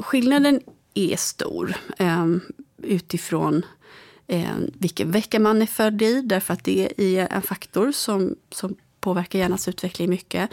skillnaden 0.00 0.60
är 0.94 1.16
stor 1.16 1.74
ehm, 1.98 2.40
utifrån 2.82 3.66
eh, 4.26 4.56
vilken 4.72 5.10
vecka 5.10 5.40
man 5.40 5.62
är 5.62 5.66
född 5.66 6.02
i, 6.02 6.20
därför 6.20 6.54
att 6.54 6.64
det 6.64 6.92
är 6.96 7.28
en 7.32 7.42
faktor 7.42 7.92
som, 7.92 8.36
som 8.50 8.76
påverkar 9.00 9.38
hjärnans 9.38 9.68
utveckling 9.68 10.10
mycket. 10.10 10.50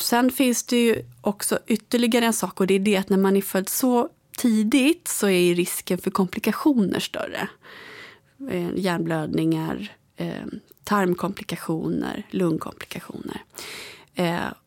Sen 0.00 0.30
finns 0.30 0.66
det 0.66 0.76
ju 0.76 1.04
också 1.20 1.58
ytterligare 1.66 2.24
en 2.24 2.32
sak 2.32 2.60
och 2.60 2.66
det 2.66 2.74
är 2.74 2.78
det 2.78 2.96
att 2.96 3.08
när 3.08 3.18
man 3.18 3.36
är 3.36 3.42
född 3.42 3.68
så 3.68 4.08
tidigt 4.38 5.08
så 5.08 5.28
är 5.28 5.54
risken 5.54 5.98
för 5.98 6.10
komplikationer 6.10 7.00
större. 7.00 7.48
Ehm, 8.50 8.72
hjärnblödningar, 8.76 9.92
ehm, 10.16 10.60
tarmkomplikationer, 10.84 12.26
lungkomplikationer. 12.30 13.42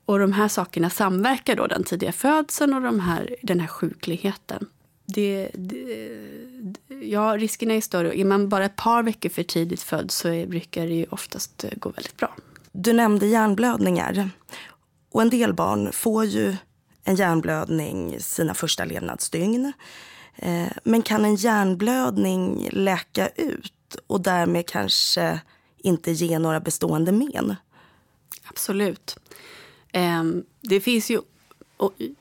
Och 0.06 0.20
de 0.20 0.34
här 0.34 0.48
sakerna 0.48 0.90
samverkar 0.90 1.56
då, 1.56 1.68
den 1.68 1.84
tidiga 1.84 2.12
födseln 2.12 2.74
och 2.74 2.82
de 2.82 3.00
här, 3.00 3.36
den 3.42 3.60
här 3.60 3.68
sjukligheten 3.68 4.68
det, 5.06 5.50
det, 5.54 6.10
ja, 7.02 7.38
riskerna 7.38 7.74
är 7.74 7.82
större. 7.82 8.20
Är 8.20 8.26
man 8.26 8.50
bara 8.50 8.66
ett 8.66 8.76
par 8.76 9.04
veckor 9.04 9.30
för 9.30 9.44
tidigt 9.44 9.82
född 9.82 10.12
så 10.12 10.28
är, 10.28 10.48
brukar 10.48 10.88
det 10.88 10.94
ju 10.94 11.06
oftast 11.10 11.64
eh, 11.64 11.70
gå 11.76 11.90
väldigt 11.90 12.18
bra. 12.18 12.36
Du 12.72 12.94
nämnde 12.94 13.28
hjärnblödningar. 13.28 14.30
Och 15.12 15.22
en 15.22 15.30
del 15.30 15.54
barn 15.54 15.92
får 15.92 16.26
ju 16.26 16.56
en 17.04 17.16
hjärnblödning 17.16 18.20
sina 18.20 18.54
första 18.54 18.86
levnadsdygn. 18.86 19.74
Eh, 20.36 20.68
men 20.84 21.02
kan 21.02 21.26
en 21.26 21.36
hjärnblödning 21.36 22.70
läka 22.72 23.28
ut 23.28 23.74
och 24.08 24.22
därmed 24.22 24.68
kanske 24.68 25.40
inte 25.78 26.12
ge 26.12 26.40
några 26.40 26.60
bestående 26.60 27.12
men? 27.12 27.56
Absolut. 28.44 29.18
Ehm, 29.96 30.44
det 30.62 30.80
finns 30.80 31.12
ju 31.12 31.22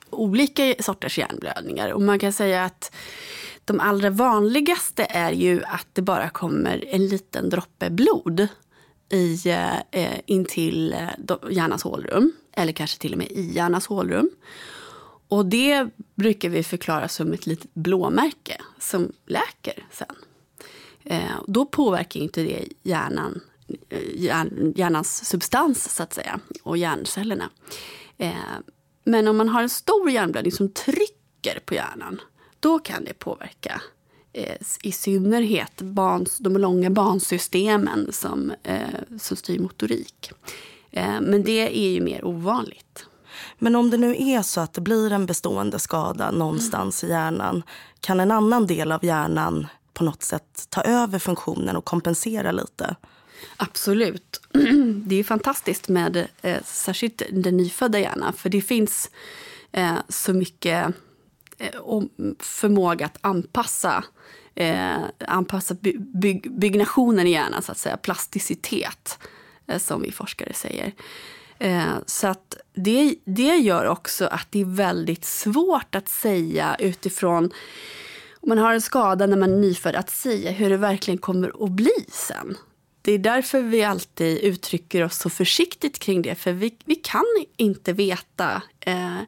olika 0.09 0.75
sorters 0.79 1.17
hjärnblödningar. 1.17 1.89
Och 1.89 2.01
man 2.01 2.19
kan 2.19 2.33
säga 2.33 2.65
att 2.65 2.95
de 3.65 3.79
allra 3.79 4.09
vanligaste 4.09 5.07
är 5.09 5.31
ju 5.31 5.63
att 5.63 5.87
det 5.93 6.01
bara 6.01 6.29
kommer 6.29 6.85
en 6.87 7.07
liten 7.07 7.49
droppe 7.49 7.89
blod 7.89 8.47
i, 9.09 9.49
eh, 9.49 9.77
eh 9.91 10.19
intill 10.25 10.49
till 10.49 10.93
eh, 10.93 11.51
hjärnans 11.51 11.83
hålrum. 11.83 12.31
Eller 12.53 12.73
kanske 12.73 12.99
till 12.99 13.11
och 13.11 13.17
med 13.17 13.31
i 13.31 13.53
hjärnans 13.53 13.87
hålrum. 13.87 14.29
Och 15.27 15.45
det 15.45 15.89
brukar 16.15 16.49
vi 16.49 16.63
förklara 16.63 17.07
som 17.07 17.33
ett 17.33 17.45
litet 17.45 17.73
blåmärke 17.73 18.61
som 18.79 19.11
läker 19.25 19.85
sen. 19.91 20.15
Eh, 21.03 21.41
då 21.47 21.65
påverkar 21.65 22.19
inte 22.19 22.43
det 22.43 22.67
hjärnan, 22.83 23.41
hjärnans 24.75 25.25
substans 25.25 25.95
så 25.95 26.03
att 26.03 26.13
säga 26.13 26.39
och 26.63 26.77
hjärncellerna. 26.77 27.49
Eh, 28.17 28.33
men 29.03 29.27
om 29.27 29.37
man 29.37 29.49
har 29.49 29.61
en 29.61 29.69
stor 29.69 30.09
hjärnblödning 30.09 30.51
som 30.51 30.69
trycker 30.69 31.59
på 31.65 31.73
hjärnan, 31.73 32.21
då 32.59 32.79
kan 32.79 33.03
det 33.03 33.13
påverka 33.13 33.81
eh, 34.33 34.55
i 34.83 34.91
synnerhet 34.91 35.81
barns, 35.81 36.37
de 36.37 36.57
långa 36.57 36.89
bansystemen 36.89 38.09
som, 38.11 38.53
eh, 38.63 39.17
som 39.19 39.37
styr 39.37 39.59
motorik. 39.59 40.31
Men 41.21 41.43
det 41.43 41.85
är 41.85 41.89
ju 41.89 42.01
mer 42.01 42.25
ovanligt. 42.25 43.05
Men 43.57 43.75
om 43.75 43.89
det 43.89 43.97
nu 43.97 44.15
är 44.17 44.41
så 44.41 44.61
att 44.61 44.73
det 44.73 44.81
blir 44.81 45.11
en 45.11 45.25
bestående 45.25 45.79
skada 45.79 46.31
någonstans 46.31 47.03
mm. 47.03 47.11
i 47.11 47.15
hjärnan, 47.15 47.63
kan 47.99 48.19
en 48.19 48.31
annan 48.31 48.67
del 48.67 48.91
av 48.91 49.05
hjärnan 49.05 49.67
på 49.93 50.03
något 50.03 50.23
sätt 50.23 50.67
ta 50.69 50.81
över 50.81 51.19
funktionen 51.19 51.75
och 51.75 51.85
kompensera 51.85 52.51
lite? 52.51 52.95
Absolut. 53.57 54.41
Det 55.05 55.15
är 55.15 55.23
fantastiskt 55.23 55.87
med 55.87 56.27
eh, 56.41 56.63
särskilt 56.65 57.21
den 57.31 57.57
nyfödda 57.57 57.99
hjärnan. 57.99 58.33
För 58.33 58.49
det 58.49 58.61
finns 58.61 59.09
eh, 59.71 59.95
så 60.09 60.33
mycket 60.33 60.93
eh, 61.57 62.01
förmåga 62.39 63.05
att 63.05 63.17
anpassa, 63.21 64.03
eh, 64.55 64.97
anpassa 65.27 65.75
byg, 65.97 66.51
byggnationen 66.51 67.27
i 67.27 67.31
hjärnan, 67.31 67.61
så 67.61 67.71
att 67.71 67.77
säga. 67.77 67.97
Plasticitet, 67.97 69.19
eh, 69.67 69.77
som 69.79 70.01
vi 70.01 70.11
forskare 70.11 70.53
säger. 70.53 70.91
Eh, 71.59 71.93
så 72.05 72.27
att 72.27 72.57
det, 72.73 73.15
det 73.25 73.55
gör 73.57 73.85
också 73.85 74.25
att 74.25 74.47
det 74.49 74.61
är 74.61 74.65
väldigt 74.65 75.25
svårt 75.25 75.95
att 75.95 76.09
säga 76.09 76.75
utifrån 76.79 77.51
om 78.45 78.49
man 78.49 78.57
har 78.57 78.73
en 78.73 78.81
skada 78.81 79.25
när 79.25 79.37
man 79.37 79.53
är 79.53 79.57
nyfödd, 79.57 79.95
att 79.95 80.09
säga 80.09 80.51
hur 80.51 80.69
det 80.69 80.77
verkligen 80.77 81.17
kommer 81.17 81.65
att 81.65 81.71
bli 81.71 82.05
sen. 82.09 82.57
Det 83.05 83.11
är 83.11 83.19
därför 83.19 83.61
vi 83.61 83.83
alltid 83.83 84.37
uttrycker 84.37 85.03
oss 85.03 85.17
så 85.17 85.29
försiktigt 85.29 85.99
kring 85.99 86.21
det. 86.21 86.35
För 86.35 86.51
vi, 86.51 86.75
vi 86.85 86.95
kan 86.95 87.25
inte 87.57 87.93
veta 87.93 88.61
eh, 88.79 89.19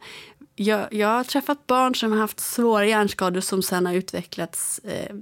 jag, 0.56 0.94
jag 0.94 1.08
har 1.08 1.24
träffat 1.24 1.68
barn 1.68 1.96
som 1.96 2.12
har 2.12 2.20
haft 2.20 2.40
svåra 2.40 2.86
hjärnskador 2.86 3.42
som 3.42 3.62
sen 3.62 3.86
har 3.86 3.94
utvecklats 3.94 4.80
eh, 4.80 5.16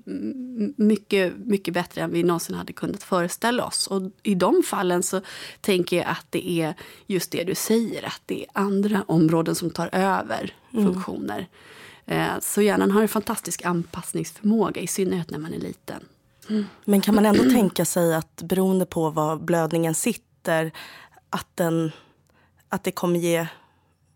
mycket, 0.77 1.33
mycket 1.37 1.73
bättre 1.73 2.01
än 2.01 2.11
vi 2.11 2.23
någonsin 2.23 2.55
hade 2.55 2.73
kunnat 2.73 3.03
föreställa 3.03 3.65
oss. 3.65 3.87
Och 3.87 4.01
I 4.23 4.35
de 4.35 4.63
fallen 4.63 5.03
så 5.03 5.21
tänker 5.61 5.97
jag 5.97 6.05
att 6.05 6.25
det 6.29 6.49
är 6.49 6.73
just 7.07 7.31
det 7.31 7.43
du 7.43 7.55
säger, 7.55 8.05
att 8.05 8.21
det 8.25 8.41
är 8.43 8.47
andra 8.53 9.03
områden 9.07 9.55
som 9.55 9.69
tar 9.69 9.89
över 9.91 10.53
mm. 10.73 10.85
funktioner. 10.85 11.47
Eh, 12.05 12.39
så 12.41 12.61
hjärnan 12.61 12.91
har 12.91 13.01
en 13.01 13.07
fantastisk 13.07 13.65
anpassningsförmåga, 13.65 14.81
i 14.81 14.87
synnerhet 14.87 15.31
när 15.31 15.39
man 15.39 15.53
är 15.53 15.59
liten. 15.59 16.05
Mm. 16.49 16.65
Men 16.85 17.01
kan 17.01 17.15
man 17.15 17.25
ändå 17.25 17.43
tänka 17.43 17.85
sig 17.85 18.15
att 18.15 18.41
beroende 18.41 18.85
på 18.85 19.09
var 19.09 19.37
blödningen 19.37 19.95
sitter, 19.95 20.71
att, 21.29 21.47
den, 21.55 21.91
att 22.69 22.83
det 22.83 22.91
kommer 22.91 23.19
ge 23.19 23.47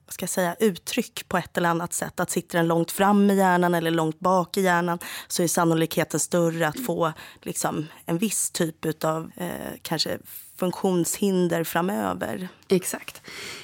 vad 0.10 0.14
ska 0.14 0.24
jag 0.24 0.30
säga, 0.30 0.56
uttryck 0.60 1.28
på 1.28 1.38
ett 1.38 1.58
eller 1.58 1.70
annat 1.70 1.94
sätt. 1.94 2.20
Att 2.20 2.30
sitter 2.30 2.58
den 2.58 2.68
långt 2.68 2.92
fram 2.92 3.32
i 3.32 3.36
hjärnan 3.36 3.74
eller 3.74 3.92
långt 3.92 4.20
bak 4.20 4.58
i 4.58 4.62
hjärnan 4.62 5.00
så 5.28 5.44
är 5.44 5.48
sannolikheten 5.48 6.20
större 6.20 6.68
att 6.68 6.86
få 6.86 7.14
liksom, 7.42 7.88
en 8.06 8.18
viss 8.18 8.52
typ 8.52 9.04
av 9.04 9.32
eh, 9.36 9.50
kanske 9.82 10.18
funktionshinder 10.58 11.64
framöver. 11.64 12.48
Exakt. 12.68 13.22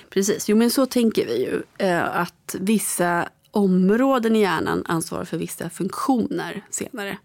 Precis. 0.10 0.50
Jo, 0.50 0.58
men 0.58 0.72
så 0.72 0.86
tänker 0.86 1.26
vi 1.26 1.38
ju. 1.38 1.64
Eh, 1.78 2.20
att 2.20 2.56
vissa 2.60 3.30
områden 3.52 4.36
i 4.36 4.42
hjärnan 4.42 4.84
ansvarar 4.86 5.26
för 5.26 5.38
vissa 5.38 5.70
funktioner 5.70 6.66
senare. 6.70 7.18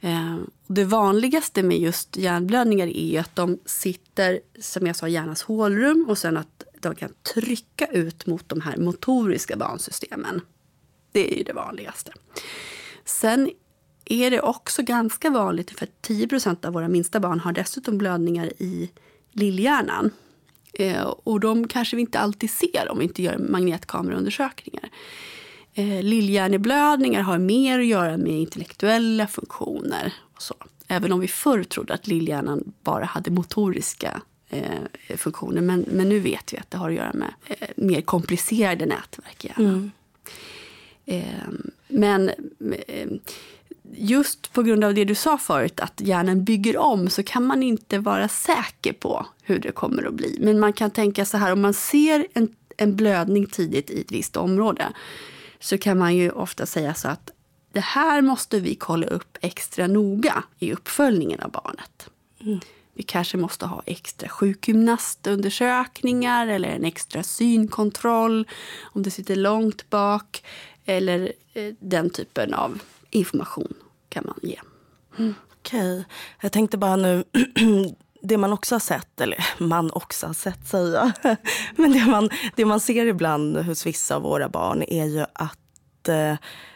Eh, 0.00 0.36
det 0.66 0.84
vanligaste 0.84 1.62
med 1.62 1.78
just 1.78 2.16
hjärnblödningar 2.16 2.86
är 2.86 3.20
att 3.20 3.36
de 3.36 3.58
sitter, 3.64 4.40
som 4.60 4.86
jag 4.86 4.96
sa, 4.96 5.08
i 5.08 5.12
hjärnans 5.12 5.42
hålrum 5.42 6.06
och 6.08 6.18
sen 6.18 6.36
att 6.36 6.64
de 6.80 6.94
kan 6.94 7.12
trycka 7.34 7.86
ut 7.86 8.26
mot 8.26 8.48
de 8.48 8.60
här 8.60 8.76
motoriska 8.76 9.56
bansystemen. 9.56 10.40
Det 11.12 11.34
är 11.34 11.38
ju 11.38 11.44
det 11.44 11.52
vanligaste. 11.52 12.12
Sen 13.04 13.50
är 14.04 14.30
det 14.30 14.40
också 14.40 14.82
ganska 14.82 15.30
vanligt, 15.30 15.78
för 15.78 15.88
10% 16.02 16.66
av 16.66 16.72
våra 16.72 16.88
minsta 16.88 17.20
barn 17.20 17.40
har 17.40 17.52
dessutom 17.52 17.98
blödningar 17.98 18.52
i 18.58 18.90
lillhjärnan. 19.32 20.10
Eh, 20.72 21.02
och 21.02 21.40
de 21.40 21.68
kanske 21.68 21.96
vi 21.96 22.02
inte 22.02 22.18
alltid 22.18 22.50
ser 22.50 22.88
om 22.90 22.98
vi 22.98 23.04
inte 23.04 23.22
gör 23.22 23.38
magnetkameraundersökningar. 23.38 24.90
Eh, 25.74 26.02
lillhjärneblödningar 26.02 27.22
har 27.22 27.38
mer 27.38 27.78
att 27.78 27.86
göra 27.86 28.16
med 28.16 28.32
intellektuella 28.32 29.26
funktioner. 29.26 30.12
Och 30.34 30.42
så. 30.42 30.54
Även 30.88 31.12
om 31.12 31.20
vi 31.20 31.28
förr 31.28 31.64
trodde 31.64 31.94
att 31.94 32.06
lillhjärnan 32.06 32.72
bara 32.82 33.04
hade 33.04 33.30
motoriska 33.30 34.22
eh, 34.48 35.16
funktioner. 35.16 35.60
Men, 35.60 35.84
men 35.92 36.08
nu 36.08 36.18
vet 36.18 36.52
vi 36.52 36.58
att 36.58 36.70
det 36.70 36.78
har 36.78 36.90
att 36.90 36.96
göra 36.96 37.12
med 37.12 37.34
eh, 37.46 37.68
mer 37.76 38.00
komplicerade 38.00 38.86
nätverk 38.86 39.44
i 39.44 39.48
hjärnan. 39.48 39.74
Mm. 39.74 39.90
Eh, 41.06 41.70
men 41.88 42.28
eh, 42.88 43.08
just 43.94 44.52
på 44.52 44.62
grund 44.62 44.84
av 44.84 44.94
det 44.94 45.04
du 45.04 45.14
sa 45.14 45.38
förut, 45.38 45.80
att 45.80 46.00
hjärnan 46.00 46.44
bygger 46.44 46.76
om, 46.76 47.10
så 47.10 47.22
kan 47.22 47.44
man 47.44 47.62
inte 47.62 47.98
vara 47.98 48.28
säker 48.28 48.92
på 48.92 49.26
hur 49.42 49.58
det 49.58 49.72
kommer 49.72 50.06
att 50.06 50.14
bli. 50.14 50.38
Men 50.40 50.60
man 50.60 50.72
kan 50.72 50.90
tänka 50.90 51.24
så 51.24 51.36
här, 51.36 51.52
om 51.52 51.60
man 51.60 51.74
ser 51.74 52.26
en, 52.34 52.48
en 52.76 52.96
blödning 52.96 53.46
tidigt 53.46 53.90
i 53.90 54.00
ett 54.00 54.12
visst 54.12 54.36
område, 54.36 54.86
så 55.60 55.78
kan 55.78 55.98
man 55.98 56.16
ju 56.16 56.30
ofta 56.30 56.66
säga 56.66 56.94
så 56.94 57.08
att 57.08 57.30
det 57.72 57.80
här 57.80 58.22
måste 58.22 58.60
vi 58.60 58.74
kolla 58.74 59.06
upp 59.06 59.38
extra 59.40 59.86
noga 59.86 60.44
i 60.58 60.72
uppföljningen 60.72 61.40
av 61.40 61.50
barnet. 61.50 62.10
Mm. 62.40 62.60
Vi 62.94 63.02
kanske 63.02 63.36
måste 63.36 63.66
ha 63.66 63.82
extra 63.86 64.28
sjukgymnastundersökningar 64.28 66.46
eller 66.46 66.68
en 66.68 66.84
extra 66.84 67.22
synkontroll 67.22 68.48
om 68.80 69.02
det 69.02 69.10
sitter 69.10 69.36
långt 69.36 69.90
bak. 69.90 70.44
Eller 70.84 71.32
eh, 71.52 71.74
den 71.78 72.10
typen 72.10 72.54
av 72.54 72.82
information 73.10 73.74
kan 74.08 74.24
man 74.26 74.38
ge. 74.42 74.60
Mm. 75.18 75.34
Okej. 75.52 75.92
Okay. 75.92 76.04
Jag 76.40 76.52
tänkte 76.52 76.78
bara 76.78 76.96
nu, 76.96 77.24
det 78.22 78.38
man 78.38 78.52
också 78.52 78.74
har 78.74 78.80
sett, 78.80 79.20
eller 79.20 79.46
man 79.58 79.90
också 79.90 80.26
har 80.26 80.34
sett 80.34 80.68
säga, 80.68 81.12
men 81.76 81.92
det 81.92 82.06
man, 82.06 82.30
det 82.56 82.64
man 82.64 82.80
ser 82.80 83.06
ibland 83.06 83.56
hos 83.56 83.86
vissa 83.86 84.16
av 84.16 84.22
våra 84.22 84.48
barn 84.48 84.82
är 84.82 85.04
ju 85.04 85.24
att 85.32 86.08
eh, 86.08 86.34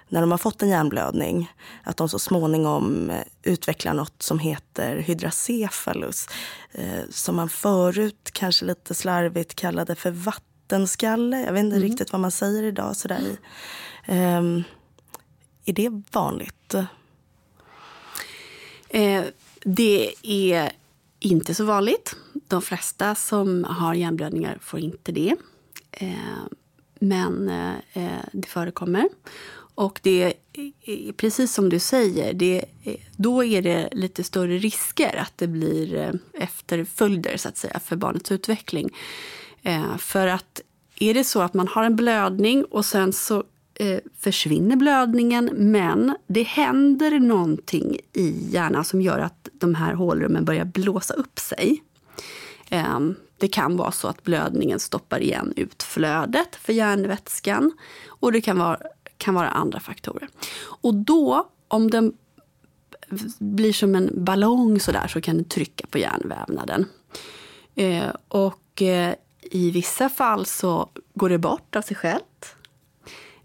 när 0.09 0.21
de 0.21 0.31
har 0.31 0.39
fått 0.39 0.63
en 0.63 0.69
hjärnblödning, 0.69 1.53
att 1.83 1.97
de 1.97 2.09
så 2.09 2.19
småningom 2.19 3.11
eh, 3.11 3.23
utvecklar 3.43 3.95
något 3.95 4.23
som 4.23 4.39
heter 4.39 4.97
hydracephalus. 4.97 6.27
Eh, 6.73 7.03
som 7.11 7.37
man 7.37 7.49
förut 7.49 8.31
kanske 8.33 8.65
lite 8.65 8.95
slarvigt 8.95 9.55
kallade 9.55 9.95
för 9.95 10.11
vattenskalle. 10.11 11.45
Jag 11.45 11.53
vet 11.53 11.65
inte 11.65 11.77
mm. 11.77 11.89
riktigt 11.89 12.13
vad 12.13 12.21
man 12.21 12.31
säger 12.31 12.63
idag. 12.63 12.97
Sådär. 12.97 13.37
Eh, 14.05 14.43
är 15.65 15.73
det 15.73 16.03
vanligt? 16.13 16.75
Eh, 18.89 19.25
det 19.65 20.15
är 20.23 20.73
inte 21.25 21.55
så 21.55 21.65
vanligt. 21.65 22.17
De 22.49 22.63
flesta 22.63 23.15
som 23.15 23.65
har 23.65 23.95
hjärnblödningar 23.95 24.59
får 24.61 24.81
inte 24.81 25.13
det. 25.13 25.37
Eh, 25.91 26.09
men 27.01 27.49
eh, 27.49 27.75
eh 27.93 28.25
det 28.33 28.49
förekommer. 28.49 29.09
Och 29.77 30.01
det 30.03 30.35
är 30.83 31.13
precis 31.13 31.55
som 31.55 31.69
du 31.69 31.79
säger, 31.79 32.33
det, 32.33 32.65
eh, 32.85 32.95
då 33.17 33.45
är 33.45 33.63
det 33.63 33.89
lite 33.93 34.25
större 34.25 34.59
risker 34.59 35.17
att 35.17 35.33
det 35.37 35.47
blir 35.47 36.21
efterföljder 36.33 37.37
så 37.37 37.49
att 37.49 37.57
säga, 37.57 37.81
för 37.81 37.97
barnets 37.97 38.33
utveckling. 38.33 38.91
Eh, 39.63 39.97
för 39.97 40.27
att 40.27 40.61
är 40.99 41.15
det 41.15 41.25
så 41.25 41.43
att 41.43 41.55
man 41.55 41.69
har 41.69 41.85
en 41.85 41.97
blödning 41.97 42.65
och 42.65 42.85
sen 42.85 43.13
så 43.13 43.45
eh, 43.75 43.99
försvinner 44.19 44.77
blödningen 44.77 45.51
men 45.55 46.17
det 46.27 46.43
händer 46.43 47.19
någonting 47.19 47.99
i 48.13 48.49
hjärnan 48.51 48.85
som 48.85 49.03
gör 49.03 49.19
att 49.19 49.49
de 49.53 49.75
här 49.75 49.95
hålrummen 49.95 50.45
börjar 50.45 50.65
blåsa 50.65 51.15
upp 51.15 51.39
sig. 51.39 51.83
Eh, 52.69 53.01
det 53.39 53.49
kan 53.49 53.77
vara 53.77 53.93
så 53.93 54.09
att 54.09 54.23
blödningen 54.23 54.81
stoppar 54.81 55.21
igen 55.21 55.53
utflödet 55.57 56.57
för 56.57 56.73
hjärnvätskan. 56.73 57.73
Och 58.07 58.33
det 58.33 58.41
kan 58.41 58.59
vara 58.59 58.79
kan 59.17 59.35
vara 59.35 59.49
andra 59.49 59.81
faktorer. 59.81 60.29
Och 60.63 60.95
då, 60.95 61.49
om 61.69 61.91
den 61.91 62.13
blir 63.39 63.73
som 63.73 63.95
en 63.95 64.25
ballong 64.25 64.81
så 64.81 64.93
där, 64.93 65.07
så 65.09 65.21
kan 65.21 65.37
den 65.37 65.45
trycka 65.45 65.87
på 65.87 65.99
hjärnvävnaden. 65.99 66.87
Eh, 67.75 68.11
och 68.29 68.83
eh, 68.83 69.15
i 69.43 69.71
vissa 69.71 70.09
fall 70.09 70.47
så 70.47 70.91
går 71.15 71.29
det 71.29 71.39
bort 71.39 71.77
av 71.77 71.83
sig 71.83 71.97
självt. 71.97 72.25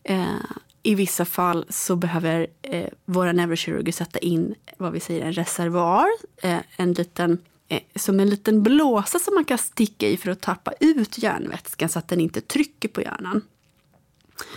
Eh, 0.10 0.36
I 0.84 0.96
vissa 0.96 1.26
fall 1.26 1.66
så 1.70 1.96
behöver 1.96 2.48
eh, 2.62 2.90
våra 3.06 3.32
neurokirurger 3.32 3.92
sätta 3.92 4.20
in 4.20 4.56
vad 4.78 4.92
vi 4.92 5.00
säger 5.00 5.26
en 5.26 5.34
reservoar, 5.34 6.08
eh, 6.38 6.60
en 6.78 6.94
liten 6.94 7.38
eh, 7.68 7.82
som 7.96 8.20
en 8.20 8.30
liten 8.30 8.64
blåsa 8.64 9.20
som 9.20 9.36
man 9.36 9.46
kan 9.46 9.58
sticka 9.58 10.08
i 10.08 10.18
för 10.18 10.32
att 10.32 10.42
tappa 10.42 10.74
ut 10.80 11.18
hjärnvätskan 11.18 11.90
så 11.90 12.00
att 12.00 12.08
den 12.08 12.20
inte 12.20 12.42
trycker 12.42 12.90
på 12.90 13.02
hjärnan. 13.02 13.42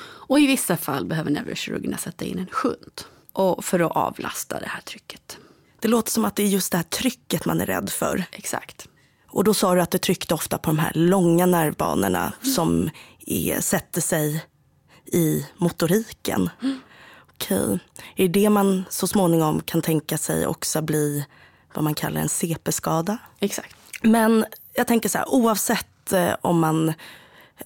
Och 0.05 0.41
i 0.41 0.47
vissa 0.47 0.77
fall 0.77 1.05
behöver 1.05 1.31
neurokirurgerna 1.31 1.97
sätta 1.97 2.25
in 2.25 2.39
en 2.39 2.47
shunt 2.47 3.09
och 3.33 3.65
för 3.65 3.81
att 3.81 3.97
avlasta 3.97 4.61
det 4.61 4.69
här 4.69 4.81
trycket. 4.81 5.39
Det 5.81 5.89
låter 5.89 6.11
som 6.11 6.25
att 6.25 6.37
det 6.37 6.43
är 6.43 6.47
just 6.47 6.73
det 6.73 6.79
här 6.79 6.85
trycket 6.85 7.45
man 7.45 7.61
är 7.61 7.67
rädd 7.67 7.91
för. 7.91 8.25
Exakt. 8.33 8.89
Och 9.27 9.45
då 9.45 9.55
sa 9.55 9.75
du 9.75 9.81
att 9.81 9.91
det 9.91 9.99
tryckte 9.99 10.35
ofta 10.35 10.59
på 10.59 10.71
de 10.71 10.79
här 10.79 10.93
långa 10.95 11.47
nervbanorna 11.47 12.33
mm. 12.43 12.55
som 12.55 12.91
är, 13.27 13.61
sätter 13.61 14.01
sig 14.01 14.45
i 15.13 15.47
motoriken. 15.57 16.51
Mm. 16.63 16.81
Okej. 17.35 17.79
Är 18.17 18.29
det 18.29 18.41
det 18.41 18.51
man 18.51 18.85
så 18.91 19.07
småningom 19.07 19.61
kan 19.61 19.83
tänka 19.83 20.19
sig 20.19 20.47
också 20.47 20.83
bli 20.83 21.27
vad 21.75 21.85
man 21.85 21.95
kallar 21.95 22.21
en 22.21 22.29
CP-skada? 22.29 23.19
Exakt. 23.41 23.77
Men 24.03 24.45
jag 24.75 24.87
tänker 24.87 25.09
så 25.09 25.19
här, 25.19 25.29
oavsett 25.29 26.13
eh, 26.13 26.35
om 26.41 26.61
man 26.61 26.93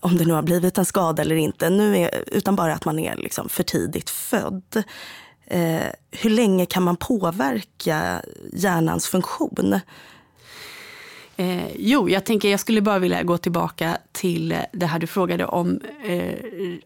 om 0.01 0.17
det 0.17 0.25
nu 0.25 0.33
har 0.33 0.43
blivit 0.43 0.79
en 0.79 0.85
skada 0.85 1.23
eller 1.23 1.37
inte, 1.37 1.71
nu 1.71 1.99
är, 1.99 2.25
utan 2.27 2.57
bara 2.57 2.75
att 2.75 2.85
man 2.85 2.99
är 2.99 3.17
liksom 3.17 3.49
för 3.49 3.63
tidigt 3.63 4.11
född. 4.11 4.83
Eh, 5.47 5.87
hur 6.11 6.31
länge 6.31 6.67
kan 6.67 6.83
man 6.83 6.97
påverka 6.97 8.23
hjärnans 8.53 9.07
funktion? 9.07 9.81
Eh, 11.37 11.77
jo, 11.77 12.09
jag 12.09 12.25
tänker 12.25 12.51
jag 12.51 12.61
skulle 12.61 12.81
bara 12.81 12.99
vilja 12.99 13.23
gå 13.23 13.39
tillbaka 13.39 13.99
till 14.13 14.57
det 14.73 14.87
här 14.87 14.99
du 14.99 15.07
frågade 15.07 15.47
om. 15.47 15.81
Eh, 16.05 16.35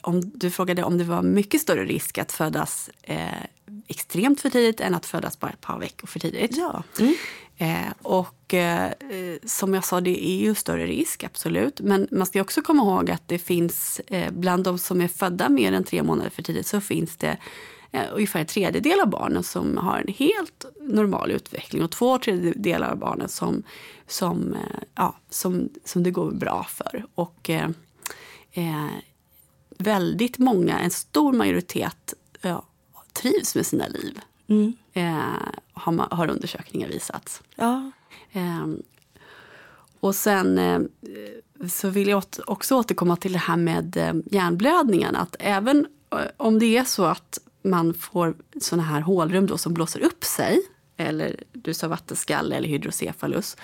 om 0.01 0.21
du 0.35 0.51
frågade 0.51 0.83
om 0.83 0.99
det 0.99 1.05
var 1.05 1.23
mycket 1.23 1.61
större 1.61 1.85
risk 1.85 2.19
att 2.19 2.33
födas 2.33 2.91
eh, 3.03 3.43
extremt 3.89 4.41
för 4.41 4.51
tidigt 4.51 4.81
än 4.81 4.95
att 4.95 5.07
födas 5.07 5.41
bara 5.41 5.51
ett 5.51 5.61
par 5.61 5.79
veckor 5.79 6.07
för 6.07 6.19
tidigt. 6.19 6.57
Ja. 6.57 6.83
Mm. 7.01 7.15
Eh, 7.59 7.93
och 8.03 8.55
eh, 8.55 8.91
som 9.45 9.75
jag 9.75 9.85
sa, 9.85 10.01
det 10.01 10.29
är 10.31 10.37
ju 10.37 10.55
större 10.55 10.87
risk, 10.87 11.25
absolut. 11.25 11.81
Men 11.81 12.09
man 12.11 12.27
ska 12.27 12.41
också 12.41 12.63
komma 12.63 12.83
ihåg 12.83 13.11
att 13.11 13.29
det 13.29 13.39
finns, 13.39 14.01
eh, 14.07 14.31
bland 14.31 14.65
de 14.65 14.79
som 14.79 15.01
är 15.01 15.09
födda 15.09 15.49
mer 15.49 15.73
än 15.73 15.85
tre 15.85 16.03
månader 16.03 16.31
för 16.31 16.43
tidigt, 16.43 16.67
så 16.67 16.81
finns 16.81 17.17
det 17.17 17.37
eh, 17.93 18.07
ungefär 18.13 18.41
en 18.41 18.47
tredjedel 18.47 19.01
av 19.01 19.07
barnen 19.11 19.43
som 19.43 19.77
har 19.77 19.99
en 19.99 20.15
helt 20.15 20.65
normal 20.81 21.31
utveckling 21.31 21.83
och 21.83 21.91
två 21.91 22.19
tredjedelar 22.19 22.91
av 22.91 22.99
barnen 22.99 23.29
som, 23.29 23.63
som, 24.07 24.55
eh, 24.55 24.83
ja, 24.95 25.17
som, 25.31 25.69
som 25.85 26.03
det 26.03 26.11
går 26.11 26.31
bra 26.31 26.67
för. 26.69 27.05
Och, 27.15 27.51
eh, 27.51 27.71
väldigt 29.79 30.39
många, 30.39 30.79
en 30.79 30.91
stor 30.91 31.33
majoritet, 31.33 32.15
ja, 32.41 32.65
trivs 33.13 33.55
med 33.55 33.67
sina 33.67 33.87
liv. 33.87 34.21
Mm. 34.47 34.73
Eh, 34.93 35.53
har, 35.73 35.93
man, 35.93 36.09
har 36.11 36.31
undersökningar 36.31 36.89
visat. 36.89 37.43
Ja. 37.55 37.91
Eh, 38.33 38.67
och 40.01 40.15
sen 40.15 40.59
eh, 40.59 40.81
så 41.69 41.89
vill 41.89 42.09
jag 42.09 42.25
också 42.47 42.77
återkomma 42.77 43.17
till 43.17 43.33
det 43.33 43.39
här 43.39 43.57
med 43.57 43.97
eh, 43.97 44.15
hjärnblödningen. 44.31 45.17
Att 45.17 45.37
även 45.39 45.87
eh, 46.11 46.19
om 46.37 46.59
det 46.59 46.77
är 46.77 46.85
så 46.85 47.05
att 47.05 47.39
man 47.63 47.95
får 47.95 48.35
såna 48.61 48.83
här 48.83 49.01
hålrum 49.01 49.47
då 49.47 49.59
som 49.59 49.75
blåser 49.75 50.01
upp 50.01 50.25
sig 50.25 50.61
eller 50.97 51.37
du 51.53 51.75
sa 51.75 51.89
vattenskalle 51.89 52.57
eller 52.57 52.69
hydrocefalus 52.69 53.57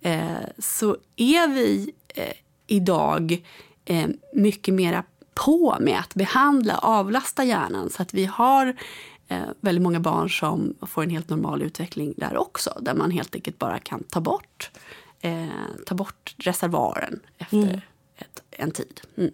eh, 0.00 0.30
så 0.58 0.96
är 1.16 1.48
vi 1.48 1.92
eh, 2.08 2.32
idag 2.66 3.44
eh, 3.84 4.08
mycket 4.34 4.74
mera 4.74 5.04
på 5.34 5.76
med 5.80 5.98
att 5.98 6.14
behandla, 6.14 6.78
avlasta 6.78 7.44
hjärnan 7.44 7.90
så 7.90 8.02
att 8.02 8.14
vi 8.14 8.24
har 8.24 8.76
eh, 9.28 9.42
väldigt 9.60 9.82
många 9.82 10.00
barn 10.00 10.30
som 10.30 10.74
får 10.86 11.02
en 11.02 11.10
helt 11.10 11.28
normal 11.28 11.62
utveckling 11.62 12.14
där 12.16 12.36
också 12.36 12.78
där 12.80 12.94
man 12.94 13.10
helt 13.10 13.34
enkelt 13.34 13.58
bara 13.58 13.78
kan 13.78 14.02
ta 14.02 14.20
bort, 14.20 14.70
eh, 15.20 15.46
ta 15.86 15.94
bort 15.94 16.34
reservoaren 16.38 17.20
efter 17.38 17.56
Mm. 17.56 17.80
ett, 18.16 18.42
en 18.50 18.70
tid. 18.70 19.00
Mm. 19.16 19.30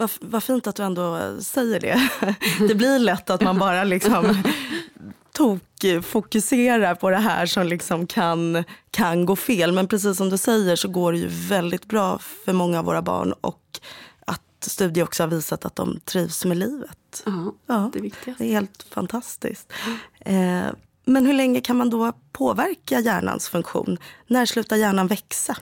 Vad, 0.00 0.10
vad 0.20 0.42
fint 0.42 0.66
att 0.66 0.76
du 0.76 0.82
ändå 0.82 1.36
säger 1.40 1.80
det. 1.80 2.10
Det 2.68 2.74
blir 2.74 2.98
lätt 2.98 3.30
att 3.30 3.40
man 3.40 3.58
bara 3.58 3.84
liksom 3.84 4.42
tok-fokuserar 5.32 6.94
på 6.94 7.10
det 7.10 7.16
här 7.16 7.46
som 7.46 7.66
liksom 7.66 8.06
kan, 8.06 8.64
kan 8.90 9.26
gå 9.26 9.36
fel. 9.36 9.72
Men 9.72 9.88
precis 9.88 10.16
som 10.16 10.30
du 10.30 10.38
säger 10.38 10.76
så 10.76 10.88
går 10.88 11.12
det 11.12 11.18
ju 11.18 11.28
väldigt 11.30 11.84
bra 11.84 12.18
för 12.18 12.52
många 12.52 12.78
av 12.78 12.84
våra 12.84 13.02
barn 13.02 13.32
och 13.40 13.80
att 14.26 14.42
studier 14.60 15.04
också 15.04 15.22
har 15.22 15.28
visat 15.28 15.64
att 15.64 15.76
de 15.76 16.00
trivs 16.04 16.44
med 16.44 16.56
livet. 16.56 17.22
Ja, 17.26 17.52
Ja, 17.66 17.90
det 17.92 18.00
viktigaste. 18.00 18.44
det 18.44 18.50
är 18.50 18.52
helt 18.54 18.86
fantastiskt. 18.90 19.72
Eh, 20.20 20.66
men 21.04 21.26
hur 21.26 21.32
länge 21.32 21.60
kan 21.60 21.76
man 21.76 21.90
då 21.90 22.12
påverka 22.32 23.00
hjärnans 23.00 23.48
funktion? 23.48 23.98
När 24.26 24.46
slutar 24.46 24.76
hjärnan 24.76 25.06
växa? 25.06 25.56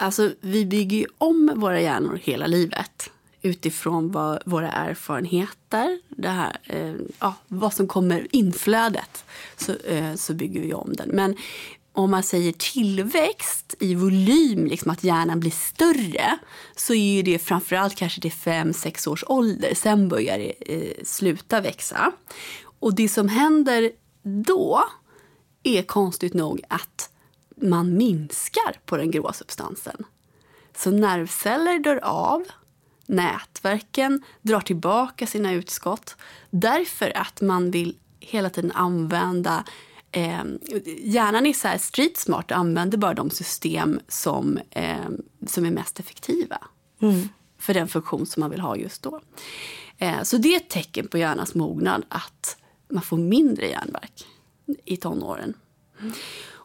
Alltså, 0.00 0.32
vi 0.40 0.66
bygger 0.66 0.96
ju 0.96 1.06
om 1.18 1.52
våra 1.56 1.80
hjärnor 1.80 2.20
hela 2.22 2.46
livet 2.46 3.10
utifrån 3.42 4.10
vad, 4.10 4.42
våra 4.44 4.72
erfarenheter, 4.72 5.98
det 6.08 6.28
här, 6.28 6.58
eh, 6.64 6.94
ja, 7.18 7.34
vad 7.48 7.74
som 7.74 7.88
kommer 7.88 8.26
inflödet, 8.30 9.24
så, 9.56 9.72
eh, 9.72 10.14
så 10.14 10.34
bygger 10.34 10.60
vi 10.60 10.74
om 10.74 10.92
den. 10.92 11.08
Men 11.08 11.36
om 11.92 12.10
man 12.10 12.22
säger 12.22 12.52
tillväxt 12.52 13.74
i 13.80 13.94
volym, 13.94 14.66
liksom 14.66 14.90
att 14.90 15.04
hjärnan 15.04 15.40
blir 15.40 15.50
större 15.50 16.38
så 16.76 16.94
är 16.94 17.16
ju 17.16 17.22
det 17.22 17.38
framförallt 17.38 17.96
kanske 17.96 18.20
till 18.20 18.32
5-6 18.32 19.08
års 19.08 19.24
ålder. 19.26 19.74
Sen 19.74 20.08
börjar 20.08 20.38
det 20.38 20.74
eh, 20.74 21.04
sluta 21.04 21.60
växa. 21.60 22.12
Och 22.80 22.94
det 22.94 23.08
som 23.08 23.28
händer 23.28 23.90
då 24.22 24.84
är 25.62 25.82
konstigt 25.82 26.34
nog 26.34 26.60
att 26.68 27.10
man 27.60 27.96
minskar 27.96 28.80
på 28.86 28.96
den 28.96 29.10
grå 29.10 29.32
substansen. 29.32 30.04
Så 30.76 30.90
nervceller 30.90 31.78
dör 31.78 32.00
av, 32.04 32.44
nätverken 33.06 34.22
drar 34.42 34.60
tillbaka 34.60 35.26
sina 35.26 35.52
utskott 35.52 36.16
därför 36.50 37.16
att 37.16 37.40
man 37.40 37.70
vill 37.70 37.96
hela 38.20 38.50
tiden 38.50 38.72
använda 38.72 39.64
Eh, 40.12 40.44
hjärnan 40.98 41.46
är 41.46 41.52
så 41.52 41.68
här 41.68 41.78
street 41.78 42.16
smart 42.16 42.50
och 42.50 42.56
använder 42.56 42.98
bara 42.98 43.14
de 43.14 43.30
system 43.30 44.00
som, 44.08 44.58
eh, 44.70 45.08
som 45.46 45.64
är 45.64 45.70
mest 45.70 46.00
effektiva 46.00 46.58
för 47.58 47.74
den 47.74 47.88
funktion 47.88 48.26
som 48.26 48.40
man 48.40 48.50
vill 48.50 48.60
ha 48.60 48.76
just 48.76 49.02
då. 49.02 49.20
Eh, 49.98 50.22
så 50.22 50.36
det 50.36 50.54
är 50.54 50.56
ett 50.56 50.70
tecken 50.70 51.08
på 51.08 51.18
hjärnans 51.18 51.54
mognad 51.54 52.04
att 52.08 52.56
man 52.88 53.02
får 53.02 53.16
mindre 53.16 53.68
hjärnverk 53.68 54.26
i 54.84 54.96
tonåren. 54.96 55.54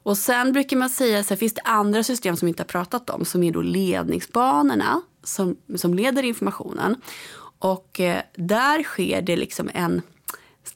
Och 0.03 0.17
sen 0.17 0.53
brukar 0.53 0.77
man 0.77 0.89
säga 0.89 1.23
så 1.23 1.29
här, 1.29 1.35
finns 1.35 1.53
det 1.53 1.61
andra 1.61 2.03
system 2.03 2.35
som 2.35 2.45
vi 2.45 2.49
inte 2.49 2.63
har 2.63 2.67
pratat 2.67 3.09
om 3.09 3.25
som 3.25 3.43
är 3.43 3.51
då 3.51 3.61
ledningsbanorna 3.61 5.01
som, 5.23 5.57
som 5.75 5.93
leder 5.93 6.23
informationen. 6.23 6.95
Och 7.59 7.99
eh, 7.99 8.21
där 8.35 8.83
sker 8.83 9.21
det 9.21 9.35
liksom 9.35 9.69
en, 9.73 10.01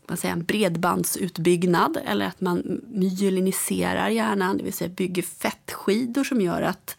man 0.07 0.17
säga, 0.17 0.33
en 0.33 0.43
bredbandsutbyggnad 0.43 1.97
eller 2.05 2.25
att 2.25 2.41
man 2.41 2.81
myeliniserar 2.87 4.09
hjärnan, 4.09 4.57
det 4.57 4.63
vill 4.63 4.73
säga 4.73 4.89
bygger 4.89 5.23
fettskidor 5.23 6.23
som 6.23 6.41
gör 6.41 6.61
att 6.61 6.97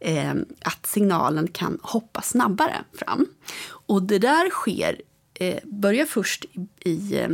eh, 0.00 0.34
att 0.60 0.86
signalen 0.86 1.48
kan 1.48 1.78
hoppa 1.82 2.22
snabbare 2.22 2.76
fram. 2.92 3.26
Och 3.68 4.02
det 4.02 4.18
där 4.18 4.50
sker, 4.50 5.00
eh, 5.34 5.58
börjar 5.64 6.06
först 6.06 6.44
i, 6.44 6.90
i 6.90 7.18
eh, 7.18 7.28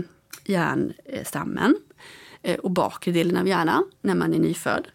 hjärnstammen 0.45 1.71
eh, 1.79 1.86
och 2.55 2.71
bakre 2.71 3.13
delen 3.13 3.37
av 3.37 3.49
hjärnan 3.49 3.85
när 4.01 4.15
man 4.15 4.35
är 4.35 4.39
nyfödd. 4.39 4.87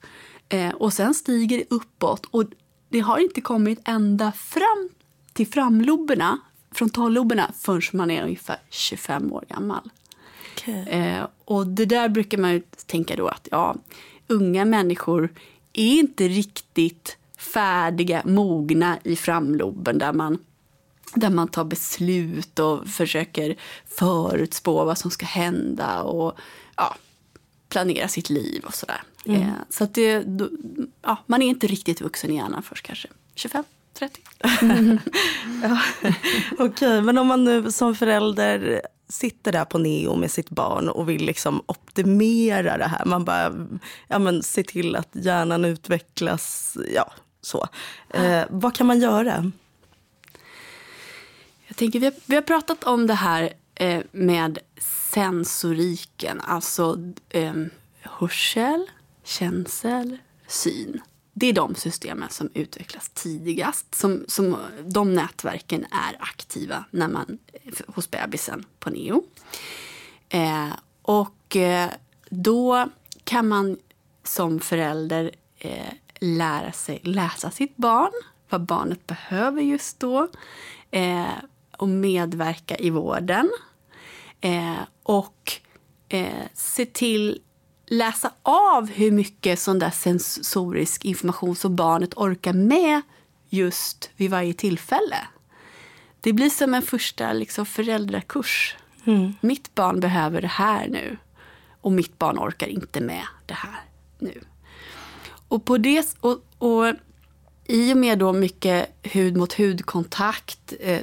Eh, 0.50 0.70
och 0.70 0.94
sen 0.94 1.14
stiger 1.14 1.58
det 1.58 1.66
uppåt 1.70 2.26
och 2.32 2.44
det 2.90 3.00
har 3.00 3.18
inte 3.18 3.42
kommit 3.42 3.80
ända 3.86 4.32
fram 4.32 4.90
till 5.34 5.48
framloberna, 5.48 6.40
frontalloberna, 6.72 7.52
förrän 7.58 7.82
man 7.94 8.12
är 8.12 8.24
ungefär 8.24 8.58
25 8.70 9.34
år 9.34 9.46
gammal. 9.50 9.90
Eh, 10.88 11.28
och 11.46 11.68
det 11.68 11.86
där 11.86 12.10
brukar 12.10 12.38
man 12.38 12.54
ju 12.54 12.62
tänka 12.86 13.16
då 13.16 13.28
att 13.28 13.48
ja, 13.52 13.76
unga 14.28 14.66
människor 14.66 15.30
är 15.74 16.00
inte 16.00 16.28
riktigt 16.28 17.18
färdiga, 17.38 18.22
mogna 18.26 18.98
i 19.04 19.16
framloben 19.16 19.98
där 19.98 20.14
man, 20.14 20.38
där 21.16 21.30
man 21.30 21.48
tar 21.48 21.64
beslut 21.64 22.60
och 22.60 22.88
försöker 22.88 23.56
förutspå 23.86 24.86
vad 24.86 24.98
som 24.98 25.12
ska 25.12 25.26
hända 25.26 26.02
och 26.02 26.38
ja, 26.78 26.96
planera 27.72 28.08
sitt 28.08 28.30
liv 28.30 28.64
och 28.66 28.76
sådär. 28.76 29.02
Eh, 29.26 29.48
så 29.70 29.84
att 29.84 29.94
det, 29.94 30.24
då, 30.24 30.50
ja, 31.02 31.18
man 31.26 31.42
är 31.42 31.48
inte 31.48 31.68
riktigt 31.68 32.02
vuxen 32.02 32.32
i 32.32 32.36
hjärnan 32.36 32.64
först 32.64 32.86
kanske 32.86 33.08
25, 33.36 33.64
30. 33.94 34.22
Ja. 35.64 35.82
Okej, 36.60 37.02
men 37.02 37.18
om 37.18 37.28
man 37.28 37.44
nu 37.44 37.72
som 37.72 37.96
förälder 37.96 38.82
sitter 39.10 39.52
där 39.52 39.66
på 39.66 39.78
neo 39.78 40.16
med 40.16 40.32
sitt 40.32 40.50
barn 40.50 40.90
och 40.90 41.10
vill 41.10 41.26
liksom 41.26 41.64
optimera 41.66 42.78
det 42.78 42.88
här. 42.88 43.06
Man 43.06 43.26
bara, 43.26 43.68
ja 44.08 44.20
men 44.20 44.44
se 44.44 44.64
till 44.64 44.96
att 44.96 45.10
hjärnan 45.12 45.66
utvecklas, 45.66 46.78
ja 46.96 47.14
så. 47.42 47.68
Eh, 48.10 48.44
vad 48.50 48.76
kan 48.76 48.88
man 48.88 49.00
göra? 49.00 49.52
Jag 51.68 51.78
tänker, 51.78 52.00
vi, 52.00 52.06
har, 52.06 52.14
vi 52.26 52.36
har 52.36 52.42
pratat 52.42 52.84
om 52.84 53.08
det 53.08 53.14
här 53.14 53.54
eh, 53.76 54.02
med 54.12 54.60
sensoriken, 55.14 56.42
alltså 56.42 56.98
eh, 57.30 57.54
hörsel, 58.02 58.90
känsel, 59.24 60.18
syn. 60.48 61.02
Det 61.34 61.48
är 61.48 61.54
de 61.54 61.76
systemen 61.76 62.30
som 62.30 62.50
utvecklas 62.54 63.10
tidigast. 63.10 63.96
Som, 63.96 64.26
som, 64.28 64.58
de 64.86 65.14
nätverken 65.14 65.86
är 65.86 66.18
aktiva 66.20 66.86
när 66.92 67.08
man, 67.08 67.38
eh, 67.54 67.74
hos 67.88 68.12
bebisen 68.12 68.66
på 68.80 68.90
neo. 68.90 69.24
Eh, 70.30 70.74
och 71.02 71.56
eh, 71.56 71.90
då 72.30 72.90
kan 73.24 73.48
man 73.48 73.78
som 74.24 74.60
förälder 74.60 75.32
eh, 75.58 75.94
lära 76.20 76.72
sig 76.72 77.00
läsa 77.04 77.52
sitt 77.52 77.78
barn, 77.78 78.12
vad 78.50 78.62
barnet 78.62 79.08
behöver 79.08 79.62
just 79.62 80.00
då 80.00 80.28
eh, 80.92 81.26
och 81.78 81.90
medverka 81.90 82.78
i 82.78 82.90
vården. 82.90 83.50
Eh, 84.42 84.80
och 85.04 85.52
eh, 86.10 86.46
se 86.54 86.86
till 86.86 87.42
läsa 87.86 88.32
av 88.44 88.90
hur 88.90 89.12
mycket 89.12 89.60
sån 89.60 89.80
där 89.80 89.90
sensorisk 89.90 91.06
information 91.06 91.56
som 91.56 91.76
barnet 91.76 92.14
orkar 92.18 92.54
med 92.54 93.02
just 93.50 94.10
vid 94.16 94.32
varje 94.32 94.54
tillfälle. 94.54 95.18
Det 96.22 96.34
blir 96.34 96.50
som 96.50 96.74
en 96.74 96.82
första 96.82 97.34
liksom, 97.34 97.66
föräldrakurs. 97.66 98.76
Mitt 99.42 99.76
barn 99.76 100.00
behöver 100.00 100.42
det 100.42 100.48
här 100.48 100.88
nu 100.88 101.18
och 101.82 101.92
mitt 101.92 102.20
barn 102.20 102.40
orkar 102.40 102.68
inte 102.68 103.02
med 103.02 103.24
det 103.46 103.54
här 103.54 103.80
nu. 104.20 104.42
Och, 105.48 105.66
på 105.66 105.78
det, 105.78 106.16
och, 106.20 106.46
och 106.58 106.94
i 107.66 107.94
och 107.94 107.98
med 107.98 108.20
då 108.20 108.34
mycket 108.34 108.90
hud 109.04 109.38
mot 109.38 109.54
hud-kontakt, 109.54 110.74
eh, 110.80 111.02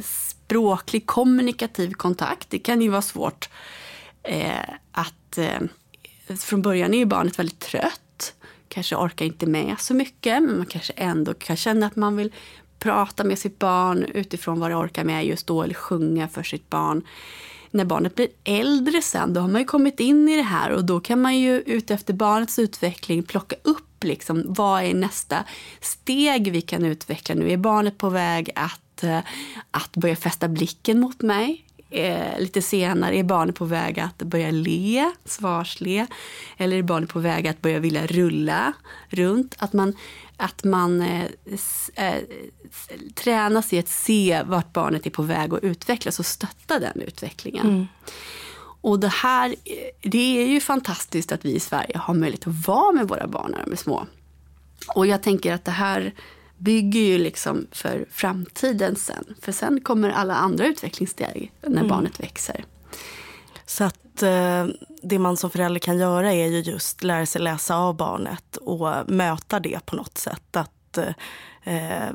språklig 0.48 1.06
kommunikativ 1.06 1.92
kontakt, 1.92 2.50
det 2.50 2.58
kan 2.58 2.80
ju 2.82 2.88
vara 2.88 3.02
svårt 3.02 3.48
eh, 4.22 4.74
att... 4.92 5.38
Eh, 5.38 5.60
från 6.38 6.62
början 6.62 6.94
är 6.94 6.98
ju 6.98 7.04
barnet 7.04 7.38
väldigt 7.38 7.58
trött, 7.58 8.34
kanske 8.68 8.96
orkar 8.96 9.26
inte 9.26 9.46
med 9.46 9.74
så 9.78 9.94
mycket, 9.94 10.42
men 10.42 10.56
man 10.56 10.66
kanske 10.66 10.92
ändå 10.96 11.34
kan 11.34 11.56
känna 11.56 11.86
att 11.86 11.96
man 11.96 12.16
vill 12.16 12.32
prata 12.78 13.24
med 13.24 13.38
sitt 13.38 13.58
barn 13.58 14.04
utifrån 14.04 14.60
vad 14.60 14.70
det 14.70 14.74
orkar 14.74 15.04
med 15.04 15.26
just 15.26 15.46
då, 15.46 15.62
eller 15.62 15.74
sjunga 15.74 16.28
för 16.28 16.42
sitt 16.42 16.70
barn. 16.70 17.02
När 17.70 17.84
barnet 17.84 18.14
blir 18.14 18.28
äldre 18.44 19.02
sen, 19.02 19.34
då 19.34 19.40
har 19.40 19.48
man 19.48 19.60
ju 19.60 19.66
kommit 19.66 20.00
in 20.00 20.28
i 20.28 20.36
det 20.36 20.42
här 20.42 20.70
och 20.70 20.84
då 20.84 21.00
kan 21.00 21.20
man 21.20 21.38
ju 21.38 21.60
utefter 21.60 22.14
barnets 22.14 22.58
utveckling 22.58 23.22
plocka 23.22 23.56
upp 23.62 24.04
liksom, 24.04 24.44
vad 24.46 24.82
är 24.82 24.94
nästa 24.94 25.44
steg 25.80 26.52
vi 26.52 26.60
kan 26.60 26.84
utveckla 26.84 27.34
nu? 27.34 27.52
Är 27.52 27.56
barnet 27.56 27.98
på 27.98 28.08
väg 28.08 28.50
att 28.54 28.80
att, 28.98 29.04
eh, 29.04 29.30
att 29.70 29.96
börja 29.96 30.16
fästa 30.16 30.48
blicken 30.48 31.00
mot 31.00 31.22
mig. 31.22 31.64
Eh, 31.90 32.40
lite 32.40 32.62
senare 32.62 33.16
är 33.16 33.22
barnet 33.22 33.54
på 33.54 33.64
väg 33.64 34.00
att 34.00 34.18
börja 34.18 34.50
le, 34.50 35.12
svarsle. 35.24 36.06
Eller 36.56 36.76
är 36.76 36.82
barnet 36.82 37.10
på 37.10 37.18
väg 37.18 37.48
att 37.48 37.62
börja 37.62 37.78
vilja 37.78 38.06
rulla 38.06 38.72
runt. 39.08 39.54
Att 39.58 39.72
man, 39.72 39.96
att 40.36 40.64
man 40.64 41.00
eh, 41.00 41.24
eh, 41.94 42.22
tränas 43.14 43.72
i 43.72 43.78
att 43.78 43.88
se 43.88 44.42
vart 44.46 44.72
barnet 44.72 45.06
är 45.06 45.10
på 45.10 45.22
väg 45.22 45.54
att 45.54 45.62
utvecklas 45.62 46.18
och 46.18 46.26
stötta 46.26 46.78
den 46.78 47.02
utvecklingen. 47.02 47.66
Mm. 47.66 47.86
Och 48.80 49.00
det 49.00 49.08
här, 49.08 49.54
det 50.02 50.38
är 50.42 50.46
ju 50.46 50.60
fantastiskt 50.60 51.32
att 51.32 51.44
vi 51.44 51.54
i 51.54 51.60
Sverige 51.60 51.98
har 51.98 52.14
möjlighet 52.14 52.46
att 52.46 52.66
vara 52.66 52.92
med 52.92 53.08
våra 53.08 53.26
barn 53.26 53.50
när 53.50 53.64
de 53.64 53.72
är 53.72 53.76
små. 53.76 54.06
Och 54.94 55.06
jag 55.06 55.22
tänker 55.22 55.54
att 55.54 55.64
det 55.64 55.70
här 55.70 56.14
bygger 56.58 57.00
ju 57.00 57.18
liksom 57.18 57.66
för 57.72 58.06
framtiden 58.10 58.96
sen. 58.96 59.34
För 59.40 59.52
sen 59.52 59.80
kommer 59.80 60.10
alla 60.10 60.34
andra 60.34 60.66
utvecklingssteg 60.66 61.52
när 61.62 61.70
mm. 61.70 61.88
barnet 61.88 62.20
växer. 62.20 62.64
Så 63.66 63.84
att 63.84 64.22
eh, 64.22 64.66
det 65.02 65.18
man 65.18 65.36
som 65.36 65.50
förälder 65.50 65.80
kan 65.80 65.98
göra 65.98 66.32
är 66.32 66.46
ju 66.46 66.60
just 66.60 67.04
lära 67.04 67.26
sig 67.26 67.42
läsa 67.42 67.76
av 67.76 67.96
barnet 67.96 68.56
och 68.56 69.10
möta 69.10 69.60
det 69.60 69.86
på 69.86 69.96
något 69.96 70.18
sätt. 70.18 70.56
Att, 70.56 70.98
eh, 71.64 72.08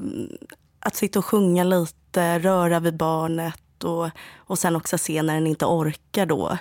att 0.79 0.95
sitta 0.95 1.19
och 1.19 1.25
sjunga 1.25 1.63
lite, 1.63 2.39
röra 2.39 2.79
vid 2.79 2.97
barnet 2.97 3.83
och, 3.83 4.09
och 4.35 4.59
sen 4.59 4.75
också 4.75 4.97
se 4.97 5.21
när 5.21 5.33
den 5.33 5.47
inte 5.47 5.65
orkar 5.65 6.25
då. 6.25 6.57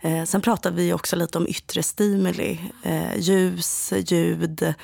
Eh, 0.00 0.24
sen 0.24 0.40
pratar 0.40 0.70
vi 0.70 0.92
också 0.92 1.16
lite 1.16 1.38
om 1.38 1.48
yttre 1.48 1.82
stimuli. 1.82 2.60
Eh, 2.82 3.16
ljus, 3.16 3.92
ljud, 4.06 4.74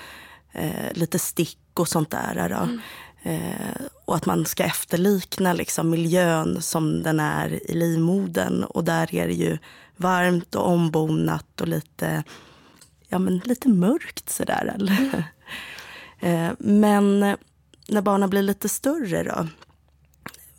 eh, 0.52 0.92
lite 0.92 1.18
stick 1.18 1.58
och 1.74 1.88
sånt 1.88 2.10
där. 2.10 2.48
Då. 2.48 2.54
Mm. 2.54 2.80
Eh, 3.22 3.86
och 4.04 4.16
att 4.16 4.26
man 4.26 4.46
ska 4.46 4.64
efterlikna 4.64 5.52
liksom 5.52 5.90
miljön 5.90 6.62
som 6.62 7.02
den 7.02 7.20
är 7.20 7.70
i 7.70 7.74
livmodern. 7.74 8.64
Och 8.64 8.84
där 8.84 9.14
är 9.14 9.26
det 9.26 9.34
ju 9.34 9.58
varmt 9.96 10.54
och 10.54 10.68
ombonat 10.68 11.60
och 11.60 11.68
lite, 11.68 12.24
ja, 13.08 13.18
men 13.18 13.38
lite 13.38 13.68
mörkt 13.68 14.30
sådär. 14.30 14.76
Mm. 14.78 15.22
eh, 16.50 16.52
men 16.58 17.20
när 17.88 18.02
barnen 18.02 18.30
blir 18.30 18.42
lite 18.42 18.68
större 18.68 19.22
då? 19.22 19.48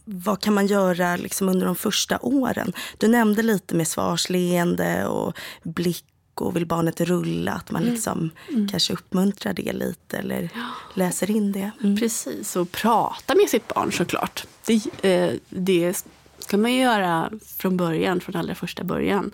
Vad 0.06 0.42
kan 0.42 0.54
man 0.54 0.68
göra 0.68 1.16
liksom 1.16 1.50
under 1.50 1.66
de 1.66 1.76
första 1.76 2.20
åren? 2.22 2.74
Du 2.98 3.08
nämnde 3.08 3.42
lite 3.42 3.76
med 3.76 3.88
svarsleende 3.88 5.06
och 5.06 5.38
blick 5.64 6.06
och 6.42 6.56
vill 6.56 6.66
barnet 6.66 7.02
rulla, 7.02 7.52
att 7.52 7.72
man 7.72 7.82
mm. 7.82 7.94
liksom 7.94 8.30
mm. 8.50 8.68
kanske 8.68 8.94
uppmuntrar 8.94 9.54
det 9.54 9.74
lite 9.74 10.18
eller 10.18 10.50
läser 10.94 11.32
in 11.32 11.52
det. 11.52 11.72
Mm. 11.84 11.98
Precis, 11.98 12.56
och 12.56 12.72
prata 12.72 13.36
med 13.36 13.50
sitt 13.50 13.68
barn 13.68 13.92
såklart. 13.92 14.46
Det, 14.66 15.10
eh, 15.10 15.34
det 15.50 16.06
ska 16.40 16.58
man 16.58 16.74
göra 16.74 17.32
från 17.58 17.78
början, 17.78 18.20
från 18.20 18.36
allra 18.36 18.56
första 18.56 18.84
början. 18.84 19.32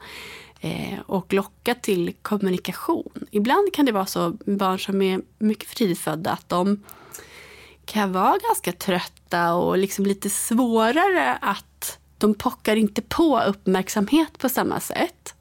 Eh, 0.62 1.00
och 1.06 1.34
locka 1.34 1.76
till 1.76 2.13
kommunikation. 2.22 3.28
Ibland 3.32 3.74
kan 3.74 3.86
det 3.86 3.91
vara 3.91 4.06
så 4.06 4.38
barn 4.46 4.80
som 4.80 5.02
är 5.02 5.22
mycket 5.38 5.70
för 5.70 5.76
tidigt 5.76 6.00
födda 6.00 6.32
att 6.32 6.50
de 6.50 6.84
kan 7.86 8.12
vara 8.12 8.38
ganska 8.48 8.72
trötta 8.72 9.54
och 9.54 9.78
liksom 9.78 10.06
lite 10.06 10.30
svårare 10.30 11.38
att 11.41 12.00
de 12.17 12.34
pockar 12.34 12.76
inte 12.76 13.02
på 13.02 13.41
uppmärksamhet 13.41 14.38
på 14.38 14.50
samma 14.50 14.80
sätt 14.80 15.34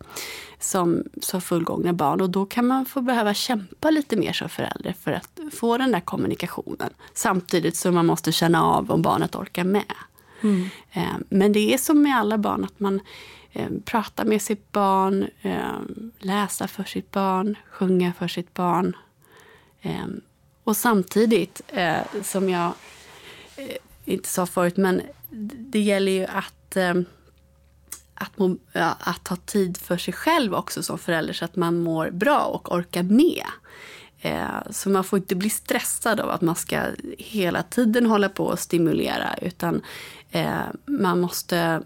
som, 0.66 1.04
som 1.20 1.40
fullgångna 1.40 1.92
barn. 1.92 2.20
Och 2.20 2.30
då 2.30 2.46
kan 2.46 2.66
man 2.66 2.86
få 2.86 3.00
behöva 3.00 3.34
kämpa 3.34 3.90
lite 3.90 4.16
mer 4.16 4.32
som 4.32 4.48
förälder 4.48 4.94
för 5.02 5.12
att 5.12 5.40
få 5.52 5.78
den 5.78 5.92
där 5.92 6.00
kommunikationen. 6.00 6.90
Samtidigt 7.14 7.76
som 7.76 7.94
man 7.94 8.06
måste 8.06 8.32
känna 8.32 8.64
av 8.64 8.90
om 8.90 9.02
barnet 9.02 9.34
orkar 9.34 9.64
med. 9.64 9.94
Mm. 10.42 10.68
Eh, 10.92 11.16
men 11.28 11.52
det 11.52 11.74
är 11.74 11.78
som 11.78 12.02
med 12.02 12.16
alla 12.16 12.38
barn 12.38 12.64
att 12.64 12.80
man 12.80 13.00
eh, 13.52 13.68
pratar 13.84 14.24
med 14.24 14.42
sitt 14.42 14.72
barn, 14.72 15.26
eh, 15.42 15.78
läsa 16.18 16.68
för 16.68 16.84
sitt 16.84 17.10
barn, 17.10 17.56
sjunga 17.70 18.12
för 18.12 18.28
sitt 18.28 18.54
barn. 18.54 18.96
Och 20.64 20.76
samtidigt, 20.76 21.60
som 22.22 22.48
jag 22.48 22.72
inte 24.04 24.28
sa 24.28 24.46
förut, 24.46 24.76
men 24.76 25.02
det 25.58 25.80
gäller 25.80 26.12
ju 26.12 26.24
att 26.24 26.76
att, 28.16 28.38
må, 28.38 28.56
att 28.98 29.28
ha 29.28 29.36
tid 29.36 29.76
för 29.76 29.96
sig 29.96 30.14
själv 30.14 30.54
också 30.54 30.82
som 30.82 30.98
förälder 30.98 31.32
så 31.32 31.44
att 31.44 31.56
man 31.56 31.82
mår 31.82 32.10
bra 32.10 32.40
och 32.40 32.74
orkar 32.74 33.02
med. 33.02 33.46
Eh, 34.20 34.70
så 34.70 34.90
man 34.90 35.04
får 35.04 35.18
inte 35.18 35.34
bli 35.34 35.50
stressad 35.50 36.20
av 36.20 36.30
att 36.30 36.40
man 36.40 36.56
ska 36.56 36.82
hela 37.18 37.62
tiden 37.62 38.06
hålla 38.06 38.28
på 38.28 38.44
och 38.44 38.58
stimulera 38.58 39.34
utan 39.42 39.82
eh, 40.30 40.60
man 40.86 41.20
måste 41.20 41.82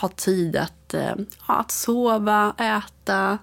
ha 0.00 0.08
tid 0.08 0.56
att, 0.56 0.94
eh, 0.94 1.14
att 1.46 1.70
sova, 1.70 2.54
äta, 2.58 3.38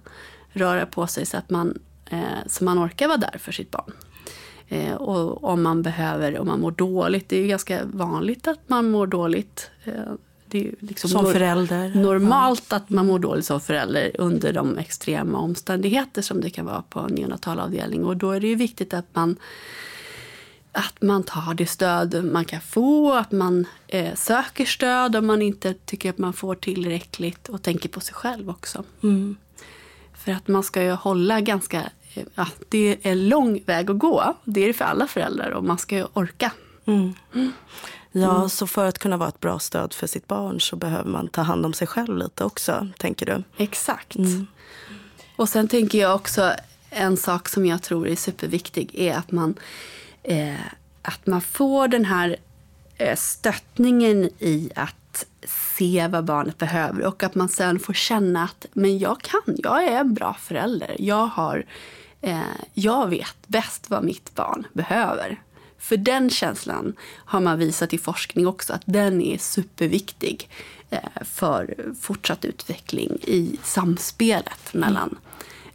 röra 0.50 0.86
på 0.86 1.08
sig 1.08 1.26
så 1.26 1.38
att 1.38 1.50
man, 1.50 1.80
eh, 2.06 2.48
så 2.48 2.64
man 2.64 2.86
orkar 2.86 3.08
vara 3.08 3.18
där 3.18 3.38
för 3.40 3.52
sitt 3.52 3.72
barn. 3.72 3.94
Eh, 4.68 4.94
och 4.94 5.44
om 5.44 5.62
man 5.62 5.82
behöver, 5.82 6.40
om 6.40 6.48
man 6.48 6.62
mår 6.62 6.72
dåligt, 6.72 7.30
det 7.30 7.38
är 7.38 7.42
ju 7.42 7.48
ganska 7.48 7.86
vanligt 7.86 8.48
att 8.48 8.70
man 8.70 8.92
mår 8.92 9.08
dåligt 9.08 9.72
eh, 9.84 10.14
det 10.52 10.68
är 10.68 10.74
liksom 10.80 11.10
som 11.10 11.26
förälder. 11.26 11.90
normalt 11.90 12.66
ja. 12.70 12.78
att 12.78 12.90
man 12.90 13.08
mår 13.08 13.20
dåligt 13.20 13.46
som 13.46 13.62
förälder 13.62 14.12
under 14.20 14.54
de 14.54 14.78
extrema 14.78 15.38
omständigheter 15.38 16.22
som 16.22 16.42
det 16.42 16.50
kan 16.50 16.66
vara 16.66 16.82
på 16.82 17.00
en 17.00 17.12
neonatalavdelning. 17.12 18.06
Och 18.06 18.18
då 18.18 18.32
är 18.32 18.40
det 18.40 18.48
ju 18.48 18.56
viktigt 18.56 18.94
att 18.94 19.06
man 19.14 19.36
att 20.72 21.02
man 21.02 21.24
tar 21.24 21.54
det 21.54 21.66
stöd 21.66 22.26
man 22.26 22.46
kan 22.46 22.62
få, 22.62 23.14
att 23.14 23.32
man 23.32 23.68
eh, 23.88 24.16
söker 24.16 24.66
stöd 24.66 25.16
om 25.16 25.28
man 25.28 25.42
inte 25.42 25.74
tycker 25.74 26.10
att 26.10 26.18
man 26.18 26.34
får 26.34 26.56
tillräckligt 26.56 27.50
och 27.50 27.62
tänker 27.62 27.90
på 27.90 28.00
sig 28.00 28.14
själv 28.14 28.50
också. 28.50 28.84
Mm. 29.04 29.38
För 30.14 30.32
att 30.32 30.48
man 30.48 30.64
ska 30.64 30.84
ju 30.84 30.92
hålla 30.92 31.42
ganska... 31.42 31.82
Eh, 32.14 32.24
ja, 32.36 32.48
det 32.70 32.88
är 32.88 32.98
en 33.02 33.30
lång 33.30 33.64
väg 33.66 33.90
att 33.90 34.00
gå. 34.00 34.36
Det 34.44 34.64
är 34.64 34.68
det 34.68 34.74
för 34.74 34.86
alla 34.86 35.08
föräldrar 35.08 35.52
och 35.52 35.64
man 35.64 35.78
ska 35.78 35.96
ju 35.96 36.06
orka. 36.14 36.52
Mm. 36.86 37.14
Mm. 37.34 37.52
Ja, 38.12 38.36
mm. 38.36 38.50
så 38.50 38.68
för 38.68 38.86
att 38.86 39.00
kunna 39.00 39.18
vara 39.18 39.30
ett 39.30 39.40
bra 39.40 39.60
stöd 39.60 39.94
för 39.94 40.08
sitt 40.08 40.28
barn 40.28 40.62
så 40.62 40.76
behöver 40.76 41.10
man 41.10 41.28
ta 41.28 41.42
hand 41.42 41.66
om 41.66 41.74
sig 41.74 41.88
själv 41.88 42.18
lite 42.18 42.44
också, 42.44 42.88
tänker 42.98 43.26
du? 43.26 43.44
Exakt. 43.58 44.16
Mm. 44.16 44.48
Och 45.36 45.50
sen 45.50 45.68
tänker 45.68 46.00
jag 46.00 46.16
också 46.16 46.54
en 46.90 47.18
sak 47.18 47.50
som 47.50 47.66
jag 47.66 47.82
tror 47.82 48.08
är 48.08 48.16
superviktig 48.16 48.96
är 48.96 49.18
att 49.18 49.32
man, 49.32 49.56
eh, 50.24 50.56
att 51.02 51.28
man 51.28 51.42
får 51.42 51.88
den 51.88 52.06
här 52.06 52.38
eh, 52.98 53.16
stöttningen 53.16 54.30
i 54.40 54.72
att 54.76 55.26
se 55.44 56.08
vad 56.08 56.26
barnet 56.26 56.58
behöver 56.58 57.06
och 57.06 57.24
att 57.24 57.36
man 57.36 57.50
sen 57.50 57.80
får 57.80 57.94
känna 57.94 58.44
att 58.44 58.66
men 58.74 59.00
jag 59.00 59.22
kan, 59.22 59.42
jag 59.46 59.84
är 59.84 60.00
en 60.00 60.14
bra 60.14 60.34
förälder. 60.34 60.96
Jag, 61.00 61.28
har, 61.28 61.66
eh, 62.22 62.40
jag 62.74 63.08
vet 63.08 63.38
bäst 63.48 63.90
vad 63.90 64.04
mitt 64.04 64.36
barn 64.36 64.68
behöver. 64.74 65.40
För 65.80 65.98
den 65.98 66.30
känslan 66.30 66.94
har 67.26 67.40
man 67.40 67.60
visat 67.60 67.94
i 67.94 67.98
forskning 67.98 68.48
också 68.48 68.74
att 68.74 68.84
den 68.86 69.22
är 69.22 69.38
superviktig 69.38 70.50
eh, 70.90 71.24
för 71.26 71.94
fortsatt 72.02 72.46
utveckling 72.46 73.18
i 73.22 73.60
samspelet 73.64 74.74
mellan 74.74 75.18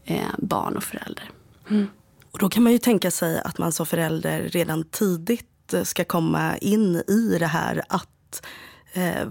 eh, 0.04 0.28
barn 0.38 0.76
och 0.76 0.84
förälder. 0.84 1.30
Mm. 1.70 1.86
Och 2.30 2.38
då 2.38 2.48
kan 2.48 2.62
man 2.62 2.72
ju 2.72 2.78
tänka 2.78 3.10
sig 3.10 3.40
att 3.44 3.58
man 3.58 3.72
som 3.72 3.86
förälder 3.86 4.42
redan 4.42 4.84
tidigt 4.84 5.74
eh, 5.74 5.82
ska 5.82 6.04
komma 6.04 6.56
in 6.56 6.96
i 6.96 7.36
det 7.38 7.46
här 7.46 7.82
att 7.88 8.46
eh, 8.92 9.28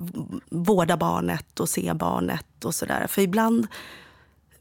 vårda 0.49 0.97
barnet 0.97 1.59
och 1.59 1.69
se 1.69 1.93
barnet 1.93 2.65
och 2.65 2.75
sådär. 2.75 3.07
För 3.07 3.21
ibland 3.21 3.67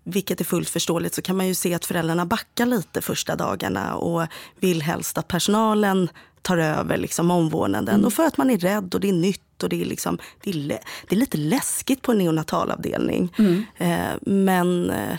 vilket 0.05 0.41
är 0.41 0.45
fullt 0.45 0.69
förståeligt, 0.69 1.15
så 1.15 1.23
kan 1.23 1.37
man 1.37 1.47
ju 1.47 1.55
se 1.55 1.75
att 1.75 1.85
föräldrarna 1.85 2.27
backar 2.27 2.67
lite 2.67 3.03
första 3.03 3.37
dagarna 3.37 3.95
och 3.95 4.27
vill 4.61 4.83
helst 4.83 5.19
att 5.19 5.29
personalen 5.29 6.09
tar 6.43 6.59
över 6.59 6.97
liksom 6.97 7.31
omvårdnaden. 7.31 7.95
Mm. 7.95 8.07
Och 8.07 8.12
för 8.12 8.25
att 8.25 8.37
man 8.37 8.51
är 8.51 8.59
rädd 8.59 8.95
och 8.95 9.01
det 9.01 9.09
är 9.09 9.12
nytt 9.12 9.62
och 9.62 9.69
det 9.69 9.83
är, 9.83 9.85
liksom, 9.85 10.19
det 10.43 10.51
är, 10.51 10.69
det 11.09 11.15
är 11.15 11.17
lite 11.17 11.38
läskigt 11.38 12.03
på 12.03 12.12
en 12.12 12.19
neonatalavdelning. 12.19 13.35
Mm. 13.38 13.65
Eh, 13.77 14.17
men, 14.21 14.91
eh, 14.91 15.19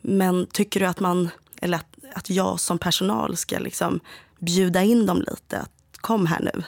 men 0.00 0.46
tycker 0.46 0.80
du 0.80 0.86
att 0.86 1.00
man, 1.00 1.30
eller 1.60 1.76
att, 1.76 1.96
att 2.14 2.30
jag 2.30 2.60
som 2.60 2.78
personal 2.78 3.36
ska 3.36 3.58
liksom 3.58 4.00
bjuda 4.38 4.82
in 4.82 5.06
dem 5.06 5.18
lite? 5.18 5.58
Att, 5.58 5.70
kom 5.96 6.26
här 6.26 6.40
nu. 6.40 6.62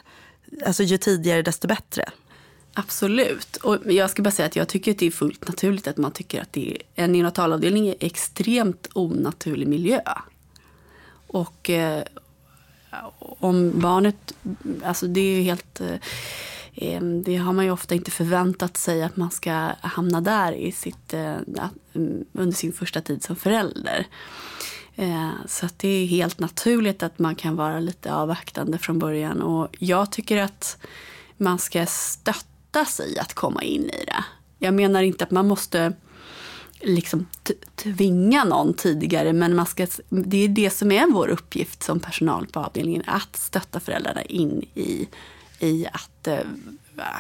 Alltså 0.67 0.83
ju 0.83 0.99
tidigare 0.99 1.43
desto 1.43 1.69
bättre. 1.69 2.05
Absolut. 2.75 3.57
Och 3.57 3.93
jag 3.93 4.11
ska 4.11 4.23
bara 4.23 4.31
säga 4.31 4.47
att 4.47 4.57
jag 4.57 4.69
tycker 4.69 4.91
att 4.91 4.99
det 4.99 5.07
är 5.07 5.11
fullt 5.11 5.49
naturligt 5.49 5.87
att 5.87 5.97
man 5.97 6.13
tycker 6.13 6.43
att 6.43 6.53
det 6.53 6.71
är, 6.71 7.05
en 7.05 7.13
neonatalavdelning 7.13 7.89
är 7.89 7.95
extremt 8.01 8.89
onaturlig 8.93 9.69
miljö. 9.69 10.01
Och 11.27 11.71
eh, 11.71 12.03
om 13.19 13.81
barnet, 13.81 14.35
alltså 14.85 15.07
det 15.07 15.21
är 15.21 15.37
ju 15.37 15.43
helt 15.43 15.81
eh, 15.81 17.01
det 17.25 17.37
har 17.37 17.53
man 17.53 17.65
ju 17.65 17.71
ofta 17.71 17.95
inte 17.95 18.11
förväntat 18.11 18.77
sig 18.77 19.03
att 19.03 19.17
man 19.17 19.31
ska 19.31 19.71
hamna 19.81 20.21
där 20.21 20.53
i 20.53 20.73
sitt, 20.73 21.15
eh, 21.15 21.37
mm, 21.95 22.25
under 22.33 22.57
sin 22.57 22.73
första 22.73 23.01
tid 23.01 23.23
som 23.23 23.37
förälder. 23.37 24.07
Eh, 24.97 25.31
så 25.47 25.67
att 25.67 25.79
det 25.79 25.89
är 25.89 26.07
helt 26.07 26.39
naturligt 26.39 27.03
att 27.03 27.19
man 27.19 27.35
kan 27.35 27.57
vara 27.57 27.81
lite 27.81 28.15
avvaktande 28.15 28.79
från 28.79 28.99
början. 28.99 29.43
Och 29.43 29.77
jag 29.79 30.13
tycker 30.13 30.37
att 30.43 30.77
man 31.37 31.59
ska 31.59 31.87
stötta 31.87 32.54
sig 32.85 33.19
att 33.19 33.35
komma 33.35 33.63
in 33.63 33.91
i 33.91 34.05
det. 34.07 34.25
Jag 34.59 34.75
menar 34.75 35.03
inte 35.03 35.25
att 35.25 35.31
man 35.31 35.49
måste 35.49 35.93
liksom 36.81 37.27
tvinga 37.77 38.45
någon 38.45 38.75
tidigare 38.75 39.33
men 39.33 39.57
man 39.57 39.67
ska, 39.67 39.87
det 40.09 40.45
är 40.45 40.49
det 40.49 40.71
som 40.71 40.93
är 40.93 41.07
vår 41.13 41.29
uppgift 41.29 41.83
som 41.83 42.01
personal 42.01 42.47
på 42.47 42.61
avdelningen. 42.61 43.03
Att 43.07 43.37
stötta 43.37 43.81
föräldrarna 43.81 44.23
in 44.23 44.65
i, 44.75 45.09
i 45.59 45.87
att 45.87 46.27
eh, 46.27 46.39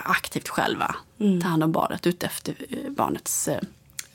aktivt 0.04 0.48
själva 0.48 0.96
mm. 1.20 1.40
ta 1.40 1.48
hand 1.48 1.64
om 1.64 1.72
barnet 1.72 2.06
utefter 2.06 2.54
eh, 2.68 2.90
barnets 2.90 3.48
eh, 3.48 3.60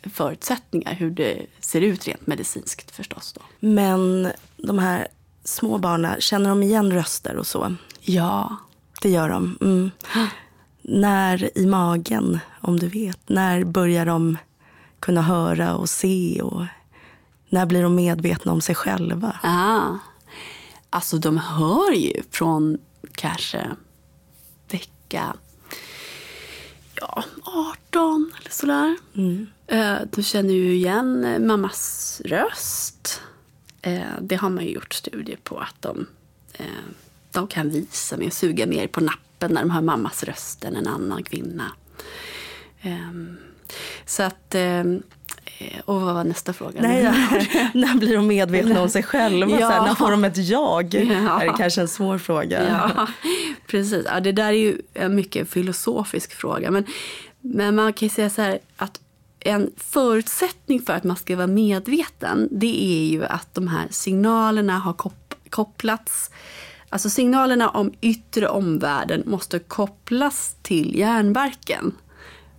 förutsättningar. 0.01 0.93
Hur 0.93 1.09
det 1.11 1.45
ser 1.59 1.81
ut 1.81 2.07
rent 2.07 2.27
medicinskt 2.27 2.91
förstås. 2.91 3.33
Då. 3.33 3.41
Men 3.59 4.31
de 4.57 4.79
här 4.79 5.07
små 5.43 5.77
barnen, 5.77 6.21
känner 6.21 6.49
de 6.49 6.63
igen 6.63 6.93
röster 6.93 7.35
och 7.35 7.47
så? 7.47 7.75
Ja. 8.01 8.55
Det 9.01 9.09
gör 9.09 9.29
de. 9.29 9.57
Mm. 9.61 9.91
När 10.81 11.57
i 11.57 11.65
magen, 11.65 12.39
om 12.61 12.79
du 12.79 12.87
vet, 12.87 13.29
när 13.29 13.63
börjar 13.63 14.05
de 14.05 14.37
kunna 14.99 15.21
höra 15.21 15.75
och 15.75 15.89
se? 15.89 16.41
Och 16.41 16.65
när 17.49 17.65
blir 17.65 17.83
de 17.83 17.95
medvetna 17.95 18.51
om 18.51 18.61
sig 18.61 18.75
själva? 18.75 19.39
Ah. 19.43 19.97
Alltså 20.89 21.17
de 21.17 21.37
hör 21.37 21.91
ju 21.91 22.23
från 22.31 22.77
kanske 23.15 23.69
vecka 24.71 25.33
ja, 26.95 27.23
18 27.43 28.31
eller 28.39 28.51
sådär. 28.51 28.97
Mm. 29.15 29.47
Eh, 29.67 29.97
de 30.11 30.23
känner 30.23 30.53
ju 30.53 30.73
igen 30.73 31.37
mammas 31.47 32.21
röst. 32.25 33.21
Eh, 33.81 34.01
det 34.21 34.35
har 34.35 34.49
man 34.49 34.63
ju 34.63 34.71
gjort 34.71 34.93
studier 34.93 35.37
på 35.43 35.59
att 35.59 35.75
de, 35.81 36.07
eh, 36.53 36.65
de 37.31 37.47
kan 37.47 37.69
visa 37.69 38.17
mer, 38.17 38.29
suga 38.29 38.65
mer 38.65 38.87
på 38.87 39.01
nappen 39.39 39.53
när 39.53 39.61
de 39.61 39.71
hör 39.71 39.81
mammas 39.81 40.23
röst 40.23 40.63
än 40.63 40.75
en 40.75 40.87
annan 40.87 41.23
kvinna. 41.23 41.71
Ehm, 42.81 43.37
så 44.05 44.23
att... 44.23 44.55
Ehm, 44.55 45.03
och 45.85 46.01
vad 46.01 46.13
var 46.15 46.23
nästa 46.23 46.53
fråga? 46.53 46.81
Nej, 46.81 47.03
när 47.73 47.95
blir 47.99 48.15
de 48.15 48.27
medvetna 48.27 48.81
om 48.81 48.89
sig 48.89 49.03
själva? 49.03 49.59
Ja. 49.59 49.69
Här, 49.69 49.81
när 49.81 49.95
får 49.95 50.11
de 50.11 50.23
ett 50.23 50.37
jag? 50.37 50.93
Ja. 50.93 51.39
Det 51.39 51.45
är 51.45 51.57
kanske 51.57 51.81
en 51.81 51.87
svår 51.87 52.17
fråga. 52.17 52.69
Ja, 52.69 53.07
precis. 53.67 54.05
Ja, 54.05 54.19
det 54.19 54.31
där 54.31 54.47
är 54.47 54.51
ju 54.51 54.81
en 54.93 55.15
mycket 55.15 55.49
filosofisk 55.49 56.33
fråga. 56.33 56.71
Men, 56.71 56.85
men 57.41 57.75
man 57.75 57.93
kan 57.93 58.05
ju 58.05 58.09
säga 58.09 58.29
så 58.29 58.41
här 58.41 58.59
att 58.77 58.99
en 59.39 59.71
förutsättning 59.77 60.81
för 60.81 60.93
att 60.93 61.03
man 61.03 61.17
ska 61.17 61.35
vara 61.35 61.47
medveten 61.47 62.47
det 62.51 62.83
är 62.83 63.09
ju 63.11 63.25
att 63.25 63.53
de 63.53 63.67
här 63.67 63.87
signalerna 63.89 64.79
har 64.79 64.95
kopplats 65.49 66.31
Alltså 66.89 67.09
signalerna 67.09 67.69
om 67.69 67.93
yttre 68.01 68.49
omvärlden 68.49 69.23
måste 69.25 69.59
kopplas 69.59 70.55
till 70.61 70.95
hjärnbarken. 70.95 71.95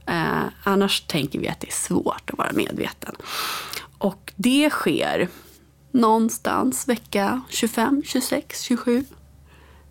Eh, 0.06 0.42
annars 0.64 1.00
tänker 1.00 1.38
vi 1.38 1.48
att 1.48 1.60
det 1.60 1.68
är 1.68 1.72
svårt 1.72 2.30
att 2.32 2.38
vara 2.38 2.52
medveten. 2.52 3.14
Och 3.98 4.32
det 4.36 4.70
sker 4.70 5.28
någonstans 5.90 6.88
vecka 6.88 7.40
25, 7.48 8.02
26, 8.06 8.62
27. 8.62 9.04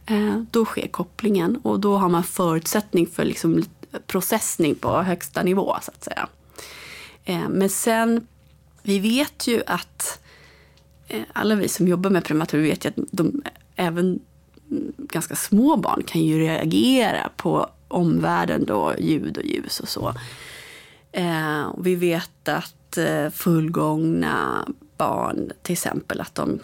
Eh, 0.06 0.41
då 0.52 0.65
sker 0.65 0.88
kopplingen 0.88 1.58
och 1.58 1.80
då 1.80 1.97
har 1.97 2.10
man 2.10 2.23
förutsättning 2.23 3.08
för 3.08 3.25
liksom 3.25 3.63
processning 4.08 4.75
på 4.75 5.02
högsta 5.02 5.43
nivå 5.43 5.78
så 5.82 5.91
att 5.91 6.04
säga. 6.04 6.28
Eh, 7.25 7.49
men 7.49 7.69
sen, 7.69 8.28
vi 8.84 8.99
vet 8.99 9.47
ju 9.47 9.62
att 9.67 10.19
eh, 11.08 11.23
alla 11.34 11.56
vi 11.56 11.67
som 11.67 11.88
jobbar 11.88 12.10
med 12.10 12.23
prematur 12.23 12.62
vet 12.62 12.86
ju 12.86 12.89
att 12.89 12.95
de, 13.12 13.43
även 13.75 14.19
ganska 14.97 15.36
små 15.36 15.75
barn 15.75 16.03
kan 16.03 16.21
ju 16.21 16.39
reagera 16.39 17.29
på 17.38 17.69
omvärlden 17.88 18.65
då, 18.65 18.95
ljud 18.99 19.38
och 19.38 19.43
ljus 19.43 19.79
och 19.79 19.89
så. 19.89 20.13
Eh, 21.12 21.62
och 21.62 21.88
vi 21.88 21.95
vet 21.95 22.47
att 22.47 22.97
eh, 22.97 23.29
fullgångna 23.29 24.67
barn, 24.97 25.51
till 25.62 25.73
exempel, 25.73 26.21
att 26.21 26.36
de 26.36 26.60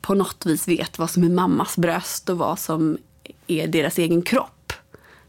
på 0.00 0.14
något 0.14 0.46
vis 0.46 0.68
vet 0.68 0.98
vad 0.98 1.10
som 1.10 1.24
är 1.24 1.28
mammas 1.28 1.76
bröst 1.76 2.28
och 2.28 2.38
vad 2.38 2.58
som 2.58 2.98
är 3.46 3.66
deras 3.66 3.98
egen 3.98 4.22
kropp. 4.22 4.72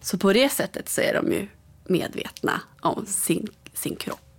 Så 0.02 0.18
på 0.18 0.34
det 0.34 0.50
sättet 0.50 0.90
så 0.90 1.02
är 1.02 1.14
de 1.14 1.32
ju 1.32 1.48
medvetna 1.86 2.62
om 2.82 3.06
sin, 3.06 3.48
sin 3.74 3.96
kropp. 3.96 4.33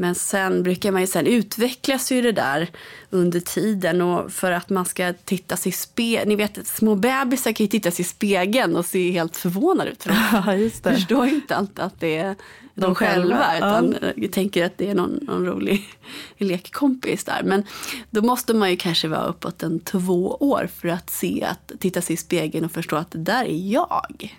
Men 0.00 0.14
sen 0.14 0.62
brukar 0.62 0.92
man 0.92 1.00
ju, 1.00 1.06
sen 1.06 1.26
utvecklas 1.26 2.12
ju 2.12 2.22
det 2.22 2.32
där 2.32 2.70
under 3.10 3.40
tiden 3.40 4.00
och 4.00 4.32
för 4.32 4.52
att 4.52 4.70
man 4.70 4.84
ska 4.84 5.12
titta 5.12 5.56
sig 5.56 5.70
i 5.70 5.72
spegeln. 5.72 6.28
Ni 6.28 6.36
vet 6.36 6.66
små 6.66 6.94
bebisar 6.94 7.52
kan 7.52 7.64
ju 7.64 7.68
titta 7.68 7.90
sig 7.90 8.04
i 8.04 8.08
spegeln 8.08 8.76
och 8.76 8.86
se 8.86 9.10
helt 9.10 9.36
förvånade 9.36 9.90
ut. 9.90 10.06
Ja, 10.32 10.54
just 10.54 10.84
det. 10.84 10.94
Förstår 10.94 11.26
inte 11.26 11.56
alltid 11.56 11.80
att 11.80 12.00
det 12.00 12.16
är 12.16 12.36
de, 12.74 12.80
de 12.80 12.94
själva, 12.94 13.38
själva 13.38 13.56
utan 13.56 13.96
ja. 14.16 14.28
tänker 14.32 14.66
att 14.66 14.78
det 14.78 14.90
är 14.90 14.94
någon, 14.94 15.18
någon 15.22 15.46
rolig 15.46 15.88
lekkompis 16.38 17.24
där. 17.24 17.42
Men 17.44 17.64
då 18.10 18.22
måste 18.22 18.54
man 18.54 18.70
ju 18.70 18.76
kanske 18.76 19.08
vara 19.08 19.24
uppåt 19.24 19.62
en 19.62 19.80
två 19.80 20.36
år 20.40 20.68
för 20.76 20.88
att 20.88 21.10
se 21.10 21.44
att 21.44 21.72
titta 21.80 22.02
sig 22.02 22.14
i 22.14 22.16
spegeln 22.16 22.64
och 22.64 22.72
förstå 22.72 22.96
att 22.96 23.10
det 23.10 23.18
där 23.18 23.44
är 23.44 23.72
jag. 23.72 24.30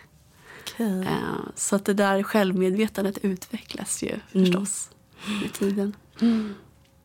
Okay. 0.75 1.05
Så 1.55 1.75
att 1.75 1.85
det 1.85 1.93
där 1.93 2.23
självmedvetandet 2.23 3.17
utvecklas 3.21 4.03
ju 4.03 4.19
mm. 4.33 4.65
Med 5.41 5.53
tiden. 5.53 5.95
Mm. 6.21 6.55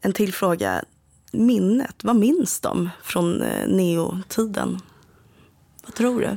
En 0.00 0.12
till 0.12 0.32
fråga. 0.32 0.84
Minnet, 1.32 2.04
vad 2.04 2.16
minns 2.16 2.60
de 2.60 2.90
från 3.02 3.42
eh, 3.42 3.68
neotiden? 3.68 4.80
Vad 5.84 5.94
tror 5.94 6.20
du? 6.20 6.36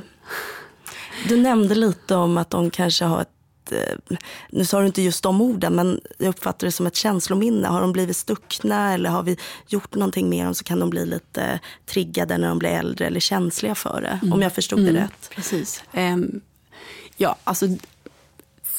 Du 1.28 1.36
nämnde 1.36 1.74
lite 1.74 2.14
om 2.14 2.38
att 2.38 2.50
de 2.50 2.70
kanske 2.70 3.04
har 3.04 3.20
ett 3.20 3.72
eh, 3.72 4.18
nu 4.50 4.64
sa 4.64 4.80
du 4.80 4.86
inte 4.86 5.02
just 5.02 5.22
de 5.22 5.40
orden, 5.40 5.74
men 5.74 6.00
jag 6.18 6.28
uppfattar 6.28 6.66
det 6.66 6.72
som 6.72 6.86
ett 6.86 6.96
känslominne. 6.96 7.68
Har 7.68 7.80
de 7.80 7.92
blivit 7.92 8.16
stuckna 8.16 8.94
eller 8.94 9.10
har 9.10 9.22
vi 9.22 9.36
gjort 9.68 9.94
någonting 9.94 10.28
med 10.28 10.46
dem 10.46 10.54
så 10.54 10.64
kan 10.64 10.80
de 10.80 10.90
bli 10.90 11.06
lite 11.06 11.60
triggade 11.86 12.38
när 12.38 12.48
de 12.48 12.58
blir 12.58 12.70
äldre 12.70 13.06
eller 13.06 13.20
känsliga 13.20 13.74
för 13.74 14.00
det. 14.00 14.18
Mm. 14.22 14.32
Om 14.32 14.42
jag 14.42 14.52
förstod 14.52 14.78
mm. 14.78 14.94
det 14.94 15.00
rätt. 15.00 15.30
Precis. 15.34 15.82
Um, 15.94 16.40
ja, 17.16 17.36
alltså 17.44 17.66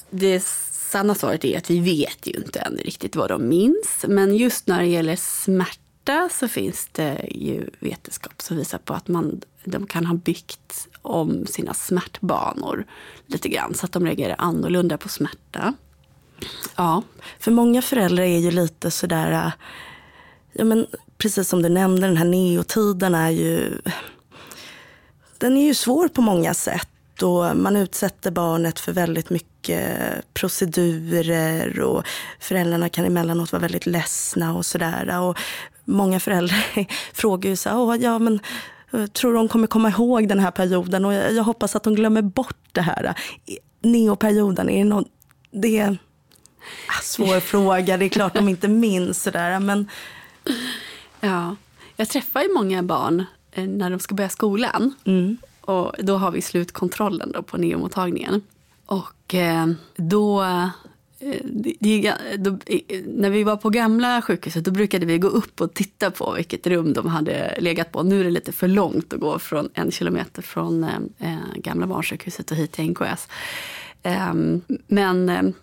det 0.10 0.46
sanna 0.92 1.16
svaret 1.16 1.46
är 1.46 1.58
att 1.58 1.70
vi 1.70 1.80
vet 1.80 2.28
ju 2.28 2.32
inte 2.32 2.60
än 2.60 2.78
riktigt 2.78 3.16
vad 3.16 3.30
de 3.30 3.50
minns. 3.50 4.06
Men 4.08 4.36
just 4.36 4.68
när 4.68 4.80
det 4.80 4.88
gäller 4.88 5.16
smärta 5.16 6.30
så 6.32 6.48
finns 6.48 6.90
det 6.92 7.26
ju 7.32 7.70
vetenskap 7.80 8.42
som 8.42 8.58
visar 8.58 8.78
på 8.78 8.94
att 8.94 9.08
man, 9.08 9.42
de 9.64 9.88
kan 9.88 10.06
ha 10.06 10.16
byggt 10.16 10.88
om 11.02 11.46
sina 11.46 11.74
smärtbanor 11.74 12.86
lite 13.26 13.50
grann 13.50 13.74
så 13.74 13.86
att 13.86 13.92
de 13.92 14.06
reagerar 14.06 14.36
annorlunda 14.38 14.98
på 14.98 15.10
smärta. 15.10 15.74
Ja. 16.76 17.04
För 17.40 17.52
många 17.52 17.82
föräldrar 17.82 18.24
är 18.24 18.40
ju 18.40 18.52
lite 18.52 18.92
sådär, 18.92 19.52
ja 20.54 20.64
men 20.64 20.88
precis 21.18 21.50
som 21.50 21.62
du 21.62 21.70
nämnde, 21.70 22.08
den 22.08 22.18
här 22.18 22.26
neotiden 22.26 23.16
är 23.16 23.30
ju, 23.30 23.82
den 25.38 25.58
är 25.58 25.66
ju 25.66 25.74
svår 25.74 26.08
på 26.08 26.22
många 26.22 26.54
sätt 26.54 26.90
och 27.22 27.58
man 27.58 27.76
utsätter 27.76 28.32
barnet 28.32 28.80
för 28.80 28.92
väldigt 28.92 29.30
mycket 29.30 29.90
procedurer 30.34 31.80
och 31.80 32.04
föräldrarna 32.40 32.90
kan 32.90 33.06
emellanåt 33.06 33.52
vara 33.52 33.62
väldigt 33.62 33.86
ledsna 33.86 34.56
och 34.56 34.66
sådär. 34.66 35.22
Och 35.22 35.38
många 35.86 36.20
föräldrar 36.20 36.88
frågar 37.14 37.50
ju 37.50 37.56
så 37.56 37.70
här, 37.70 38.04
ja 38.04 38.20
men 38.20 38.40
eh, 38.94 39.06
tror 39.06 39.34
de 39.34 39.48
kommer 39.48 39.68
komma 39.68 39.90
ihåg 39.90 40.28
den 40.28 40.40
här 40.40 40.52
perioden 40.52 41.06
och 41.06 41.14
jag, 41.14 41.44
hoppas 41.44 41.76
att 41.76 41.84
de 41.84 41.96
glömmer 41.96 42.22
bort 42.22 42.68
det 42.72 42.82
här. 42.82 43.14
Neoperioden, 43.82 44.70
är 44.70 44.78
det 44.78 44.90
någon, 44.90 45.06
det 45.52 45.80
är 45.80 45.98
ah, 46.88 47.02
svår 47.02 47.40
fråga, 47.40 47.98
det 47.98 48.06
är 48.06 48.10
klart 48.10 48.34
de 48.34 48.50
inte 48.50 48.68
minns 48.68 49.24
sådär 49.24 49.60
men 49.60 49.88
Ja, 51.22 51.56
jag 51.96 52.10
träffar 52.10 52.42
ju 52.42 52.54
många 52.54 52.84
barn 52.84 53.26
eh, 53.52 53.68
när 53.68 53.90
de 53.90 54.00
ska 54.00 54.16
börja 54.16 54.30
skolan. 54.30 54.94
Mm. 55.06 55.38
Och 55.72 55.96
då 56.00 56.18
har 56.18 56.32
vi 56.32 56.42
slutkontrollen 56.42 57.32
då 57.32 57.44
på 57.44 57.58
neomottagningen. 57.58 58.42
Och 58.86 59.36
eh, 59.36 59.68
då, 59.96 60.44
eh, 60.44 60.68
det, 61.80 62.14
då, 62.38 62.58
när 63.08 63.30
vi 63.30 63.44
var 63.44 63.58
på 63.58 63.70
gamla 63.70 64.22
sjukhuset 64.22 64.66
då 64.66 64.72
brukade 64.72 65.06
vi 65.06 65.18
gå 65.18 65.28
upp 65.28 65.62
och 65.62 65.74
titta 65.74 66.12
på 66.12 66.34
vilket 66.38 66.68
rum 66.68 66.94
de 66.94 67.08
hade 67.08 67.58
legat 67.60 67.92
på. 67.92 68.04
Nu 68.04 68.20
är 68.20 68.24
det 68.24 68.32
lite 68.32 68.52
för 68.52 68.68
långt 68.68 69.14
att 69.14 69.20
gå 69.20 69.40
från 69.40 69.70
en 69.74 69.92
kilometer 69.92 70.42
från 70.42 70.84
eh, 70.84 70.90
eh 71.20 71.38
gamla 71.56 71.88
barnsjukhuset 71.88 72.52
och 72.52 72.58
hit 72.58 72.72
till 72.72 72.90
NKS. 72.90 73.28
Ehm, 74.04 74.62
men 74.88 75.54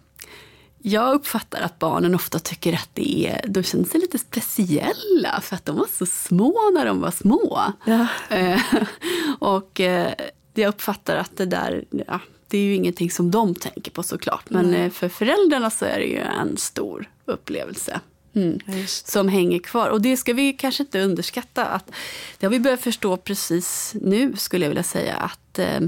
jag 0.82 1.14
uppfattar 1.14 1.60
att 1.60 1.78
barnen 1.78 2.14
ofta 2.14 2.38
tycker 2.38 2.72
att 2.72 2.90
det 2.94 3.26
är, 3.26 3.48
de 3.48 3.62
känner 3.62 3.84
sig 3.84 4.00
lite 4.00 4.18
speciella 4.18 5.40
för 5.42 5.56
att 5.56 5.64
de 5.64 5.76
var 5.76 5.88
så 5.98 6.06
små 6.06 6.70
när 6.74 6.86
de 6.86 7.00
var 7.00 7.10
små. 7.10 7.62
Ja. 7.84 8.06
Eh, 8.30 8.60
och 9.38 9.80
eh, 9.80 10.12
jag 10.54 10.68
uppfattar 10.68 11.16
att 11.16 11.36
det 11.36 11.46
där, 11.46 11.84
ja, 12.06 12.20
det 12.48 12.58
är 12.58 12.62
ju 12.62 12.74
ingenting 12.74 13.10
som 13.10 13.30
de 13.30 13.54
tänker 13.54 13.90
på 13.90 14.02
såklart. 14.02 14.50
Men 14.50 14.74
mm. 14.74 14.90
för 14.90 15.08
föräldrarna 15.08 15.70
så 15.70 15.84
är 15.84 15.98
det 15.98 16.06
ju 16.06 16.18
en 16.18 16.56
stor 16.56 17.10
upplevelse. 17.24 18.00
Mm. 18.34 18.58
Som 18.86 19.28
hänger 19.28 19.58
kvar. 19.58 19.88
Och 19.88 20.00
det 20.02 20.16
ska 20.16 20.32
vi 20.32 20.52
kanske 20.52 20.82
inte 20.82 21.00
underskatta. 21.00 21.64
Att, 21.64 21.90
det 22.38 22.46
har 22.46 22.50
vi 22.50 22.60
börjat 22.60 22.80
förstå 22.80 23.16
precis 23.16 23.94
nu, 24.00 24.36
skulle 24.36 24.64
jag 24.64 24.70
vilja 24.70 24.82
säga. 24.82 25.16
att 25.16 25.58
eh, 25.58 25.76
eh, 25.76 25.80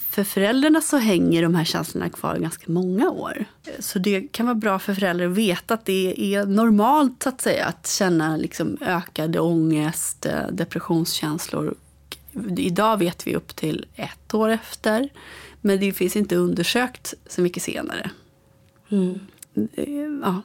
för 0.00 0.24
föräldrarna 0.24 0.80
så 0.80 0.96
hänger 0.96 1.42
de 1.42 1.54
här 1.54 1.64
känslorna 1.64 2.10
kvar 2.10 2.36
ganska 2.36 2.72
många 2.72 3.10
år. 3.10 3.44
Så 3.78 3.98
det 3.98 4.20
kan 4.20 4.46
vara 4.46 4.54
bra 4.54 4.78
för 4.78 4.94
föräldrar 4.94 5.26
att 5.26 5.36
veta 5.36 5.74
att 5.74 5.84
det 5.84 6.34
är 6.34 6.46
normalt 6.46 7.26
att, 7.26 7.40
säga, 7.40 7.66
att 7.66 7.86
känna 7.86 8.36
liksom 8.36 8.76
ökad 8.80 9.36
ångest, 9.36 10.26
eh, 10.26 10.46
depressionskänslor. 10.52 11.74
Idag 12.58 12.96
vet 12.96 13.26
vi 13.26 13.36
upp 13.36 13.56
till 13.56 13.86
ett 13.94 14.34
år 14.34 14.48
efter. 14.48 15.08
Men 15.60 15.80
det 15.80 15.92
finns 15.92 16.16
inte 16.16 16.36
undersökt 16.36 17.14
så 17.26 17.40
mycket 17.40 17.62
senare. 17.62 18.10
Mm. 18.88 19.20
Ja. 20.22 20.42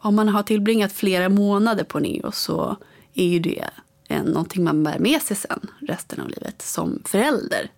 Om 0.00 0.14
man 0.14 0.28
har 0.28 0.42
tillbringat 0.42 0.92
flera 0.92 1.28
månader 1.28 1.84
på 1.84 1.98
neo 1.98 2.32
så 2.32 2.76
är 3.14 3.26
ju 3.26 3.38
det 3.38 3.70
någonting 4.08 4.64
man 4.64 4.84
bär 4.84 4.98
med 4.98 5.22
sig 5.22 5.36
sen 5.36 5.60
resten 5.80 6.20
av 6.20 6.28
livet 6.28 6.62
som 6.62 7.02
förälder. 7.04 7.70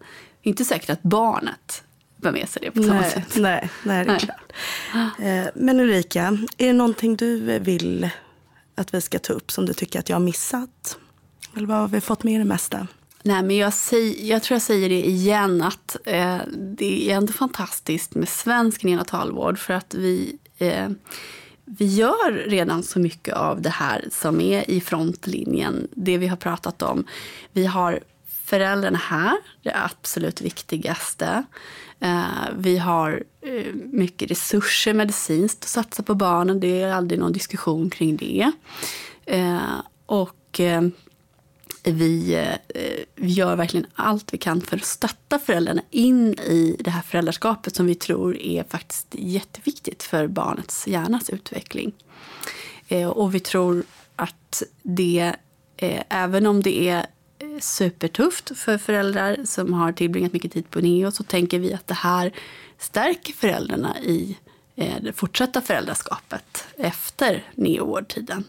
Inte 0.48 0.64
säkert 0.64 0.90
att 0.90 1.02
barnet 1.02 1.82
bär 2.16 2.32
med 2.32 2.48
sig 2.48 2.62
det 2.62 2.70
på 2.70 2.82
samma 2.82 3.00
nej, 3.00 3.10
sätt. 3.10 3.36
Nej, 3.36 3.70
nej, 3.84 4.04
det 4.04 4.12
är 4.12 4.18
klart. 4.18 4.52
Eh, 5.18 5.46
men 5.54 5.80
Ulrika, 5.80 6.38
är 6.58 6.66
det 6.66 6.72
någonting 6.72 7.16
du 7.16 7.58
vill 7.58 8.10
att 8.74 8.94
vi 8.94 9.00
ska 9.00 9.18
ta 9.18 9.32
upp 9.32 9.50
som 9.50 9.66
du 9.66 9.74
tycker 9.74 9.98
att 9.98 10.08
jag 10.08 10.16
har 10.16 10.24
missat? 10.24 10.98
Eller 11.56 11.66
vad 11.66 11.76
har 11.76 11.88
vi 11.88 12.00
fått 12.00 12.24
med 12.24 12.40
det 12.40 12.44
mesta? 12.44 12.86
Nej, 13.22 13.42
men 13.42 13.56
jag, 13.56 13.72
säger, 13.72 14.30
jag 14.30 14.42
tror 14.42 14.54
jag 14.54 14.62
säger 14.62 14.88
det 14.88 15.06
igen 15.06 15.62
att 15.62 15.96
eh, 16.04 16.38
det 16.56 17.10
är 17.10 17.16
ändå 17.16 17.32
fantastiskt 17.32 18.14
med 18.14 18.28
svensk 18.28 18.84
neonatalvård 18.84 19.58
för 19.58 19.74
att 19.74 19.94
vi, 19.94 20.38
eh, 20.58 20.88
vi 21.64 21.86
gör 21.86 22.32
redan 22.32 22.82
så 22.82 22.98
mycket 22.98 23.34
av 23.34 23.62
det 23.62 23.70
här 23.70 24.04
som 24.10 24.40
är 24.40 24.70
i 24.70 24.80
frontlinjen, 24.80 25.88
det 25.90 26.18
vi 26.18 26.26
har 26.26 26.36
pratat 26.36 26.82
om. 26.82 27.04
Vi 27.52 27.66
har 27.66 28.00
föräldrarna 28.48 28.98
här, 28.98 29.36
det 29.62 29.72
absolut 29.74 30.40
viktigaste. 30.40 31.44
Eh, 32.00 32.48
vi 32.56 32.78
har 32.78 33.22
eh, 33.40 33.74
mycket 33.74 34.30
resurser 34.30 34.94
medicinskt 34.94 35.64
att 35.64 35.68
satsa 35.68 36.02
på 36.02 36.14
barnen, 36.14 36.60
det 36.60 36.82
är 36.82 36.92
aldrig 36.92 37.20
någon 37.20 37.32
diskussion 37.32 37.90
kring 37.90 38.16
det. 38.16 38.52
Eh, 39.26 39.80
och 40.06 40.60
vi, 41.82 42.46
vi 43.14 43.32
gör 43.32 43.56
verkligen 43.56 43.86
allt 43.94 44.34
vi 44.34 44.38
kan 44.38 44.60
för 44.60 44.76
att 44.76 44.84
stötta 44.84 45.38
föräldrarna 45.38 45.82
in 45.90 46.34
i 46.34 46.76
det 46.80 46.90
här 46.90 47.02
föräldraskapet 47.02 47.76
som 47.76 47.86
vi 47.86 47.94
tror 47.94 48.36
är 48.36 48.64
faktiskt 48.64 49.06
jätteviktigt 49.10 50.02
för 50.02 50.26
barnets 50.26 50.86
hjärnas 50.86 51.30
utveckling. 51.30 51.92
Och 53.14 53.34
vi 53.34 53.40
tror 53.40 53.82
att 54.16 54.62
det, 54.82 55.34
även 56.08 56.46
om 56.46 56.62
det 56.62 56.88
är 56.88 57.06
supertufft 57.60 58.58
för 58.58 58.78
föräldrar 58.78 59.36
som 59.44 59.72
har 59.72 59.92
tillbringat 59.92 60.32
mycket 60.32 60.52
tid 60.52 60.70
på 60.70 60.80
neo 60.80 61.10
så 61.10 61.22
tänker 61.22 61.58
vi 61.58 61.74
att 61.74 61.86
det 61.86 61.94
här 61.94 62.32
stärker 62.78 63.32
föräldrarna 63.32 63.98
i 64.00 64.36
eh, 64.76 65.02
det 65.02 65.12
fortsatta 65.12 65.60
föräldraskapet 65.60 66.64
efter 66.76 67.44
neovårdtiden. 67.54 68.44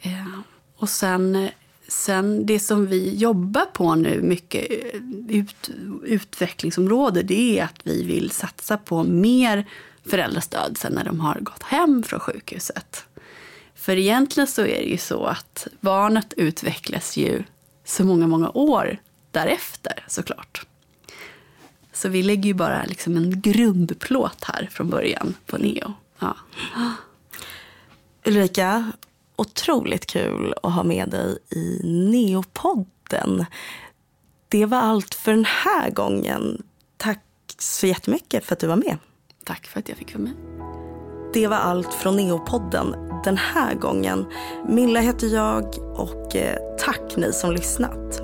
Eh, 0.00 0.40
och 0.76 0.88
sen 0.88 1.48
Sen 1.92 2.46
det 2.46 2.58
som 2.58 2.86
vi 2.86 3.14
jobbar 3.14 3.64
på 3.64 3.94
nu 3.94 4.22
mycket 4.22 4.70
eh, 4.70 5.00
ut, 5.28 5.70
utvecklingsområde 6.04 7.22
det 7.22 7.58
är 7.58 7.64
att 7.64 7.80
vi 7.82 8.02
vill 8.02 8.30
satsa 8.30 8.76
på 8.76 9.04
mer 9.04 9.68
föräldrastöd 10.04 10.78
sen 10.78 10.92
när 10.92 11.04
de 11.04 11.20
har 11.20 11.40
gått 11.40 11.62
hem 11.62 12.02
från 12.02 12.20
sjukhuset. 12.20 13.04
För 13.74 13.96
egentligen 13.96 14.46
så 14.46 14.62
är 14.62 14.78
det 14.78 14.88
ju 14.88 14.98
så 14.98 15.24
att 15.24 15.66
barnet 15.80 16.32
utvecklas 16.36 17.16
ju 17.16 17.42
så 17.84 18.04
många, 18.04 18.26
många 18.26 18.50
år 18.50 18.98
därefter 19.30 20.04
såklart. 20.08 20.66
Så 21.92 22.08
vi 22.08 22.22
lägger 22.22 22.44
ju 22.44 22.54
bara 22.54 22.84
liksom 22.84 23.16
en 23.16 23.40
grundplåt 23.40 24.44
här 24.44 24.68
från 24.70 24.90
början 24.90 25.34
på 25.46 25.58
Neo. 25.58 25.92
Ja. 26.18 26.36
Ulrika, 28.24 28.92
otroligt 29.36 30.06
kul 30.06 30.54
att 30.62 30.72
ha 30.72 30.82
med 30.82 31.08
dig 31.08 31.38
i 31.50 31.80
Neopodden. 31.84 33.46
Det 34.48 34.66
var 34.66 34.78
allt 34.78 35.14
för 35.14 35.32
den 35.32 35.44
här 35.44 35.90
gången. 35.90 36.62
Tack 36.96 37.24
så 37.58 37.86
jättemycket 37.86 38.44
för 38.44 38.52
att 38.52 38.58
du 38.58 38.66
var 38.66 38.76
med. 38.76 38.98
Tack 39.44 39.66
för 39.66 39.78
att 39.80 39.88
jag 39.88 39.98
fick 39.98 40.14
vara 40.14 40.22
med. 40.22 40.51
Det 41.34 41.46
var 41.46 41.56
allt 41.56 41.94
från 41.94 42.16
Neopodden 42.16 42.94
den 43.24 43.36
här 43.36 43.74
gången. 43.74 44.26
Milla 44.68 45.00
heter 45.00 45.26
jag 45.26 45.64
och 45.96 46.36
eh, 46.36 46.56
tack 46.78 47.16
ni 47.16 47.32
som 47.32 47.52
lyssnat. 47.52 48.22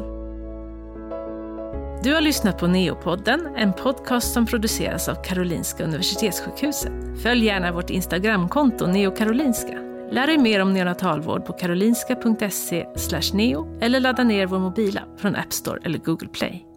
Du 2.02 2.14
har 2.14 2.20
lyssnat 2.20 2.59
på 2.59 2.66
Neopodden, 2.66 3.48
en 3.56 3.72
podcast 3.72 4.32
som 4.32 4.46
produceras 4.46 5.09
av 5.09 5.14
Karolinska 5.24 5.84
Universitetssjukhuset. 5.84 6.92
Följ 7.22 7.44
gärna 7.44 7.72
vårt 7.72 7.90
Instagramkonto 7.90 8.86
neokarolinska. 8.86 9.78
Lär 10.11 10.26
dig 10.26 10.38
mer 10.38 10.62
om 10.62 10.72
neonatalvård 10.72 11.46
på 11.46 11.52
karolinska.se 11.52 12.86
neo 13.34 13.78
eller 13.80 14.00
ladda 14.00 14.24
ner 14.24 14.46
vår 14.46 14.59
mobila 14.59 15.00
från 15.16 15.36
App 15.36 15.52
Store 15.52 15.80
eller 15.84 15.98
Google 15.98 16.28
Play. 16.28 16.67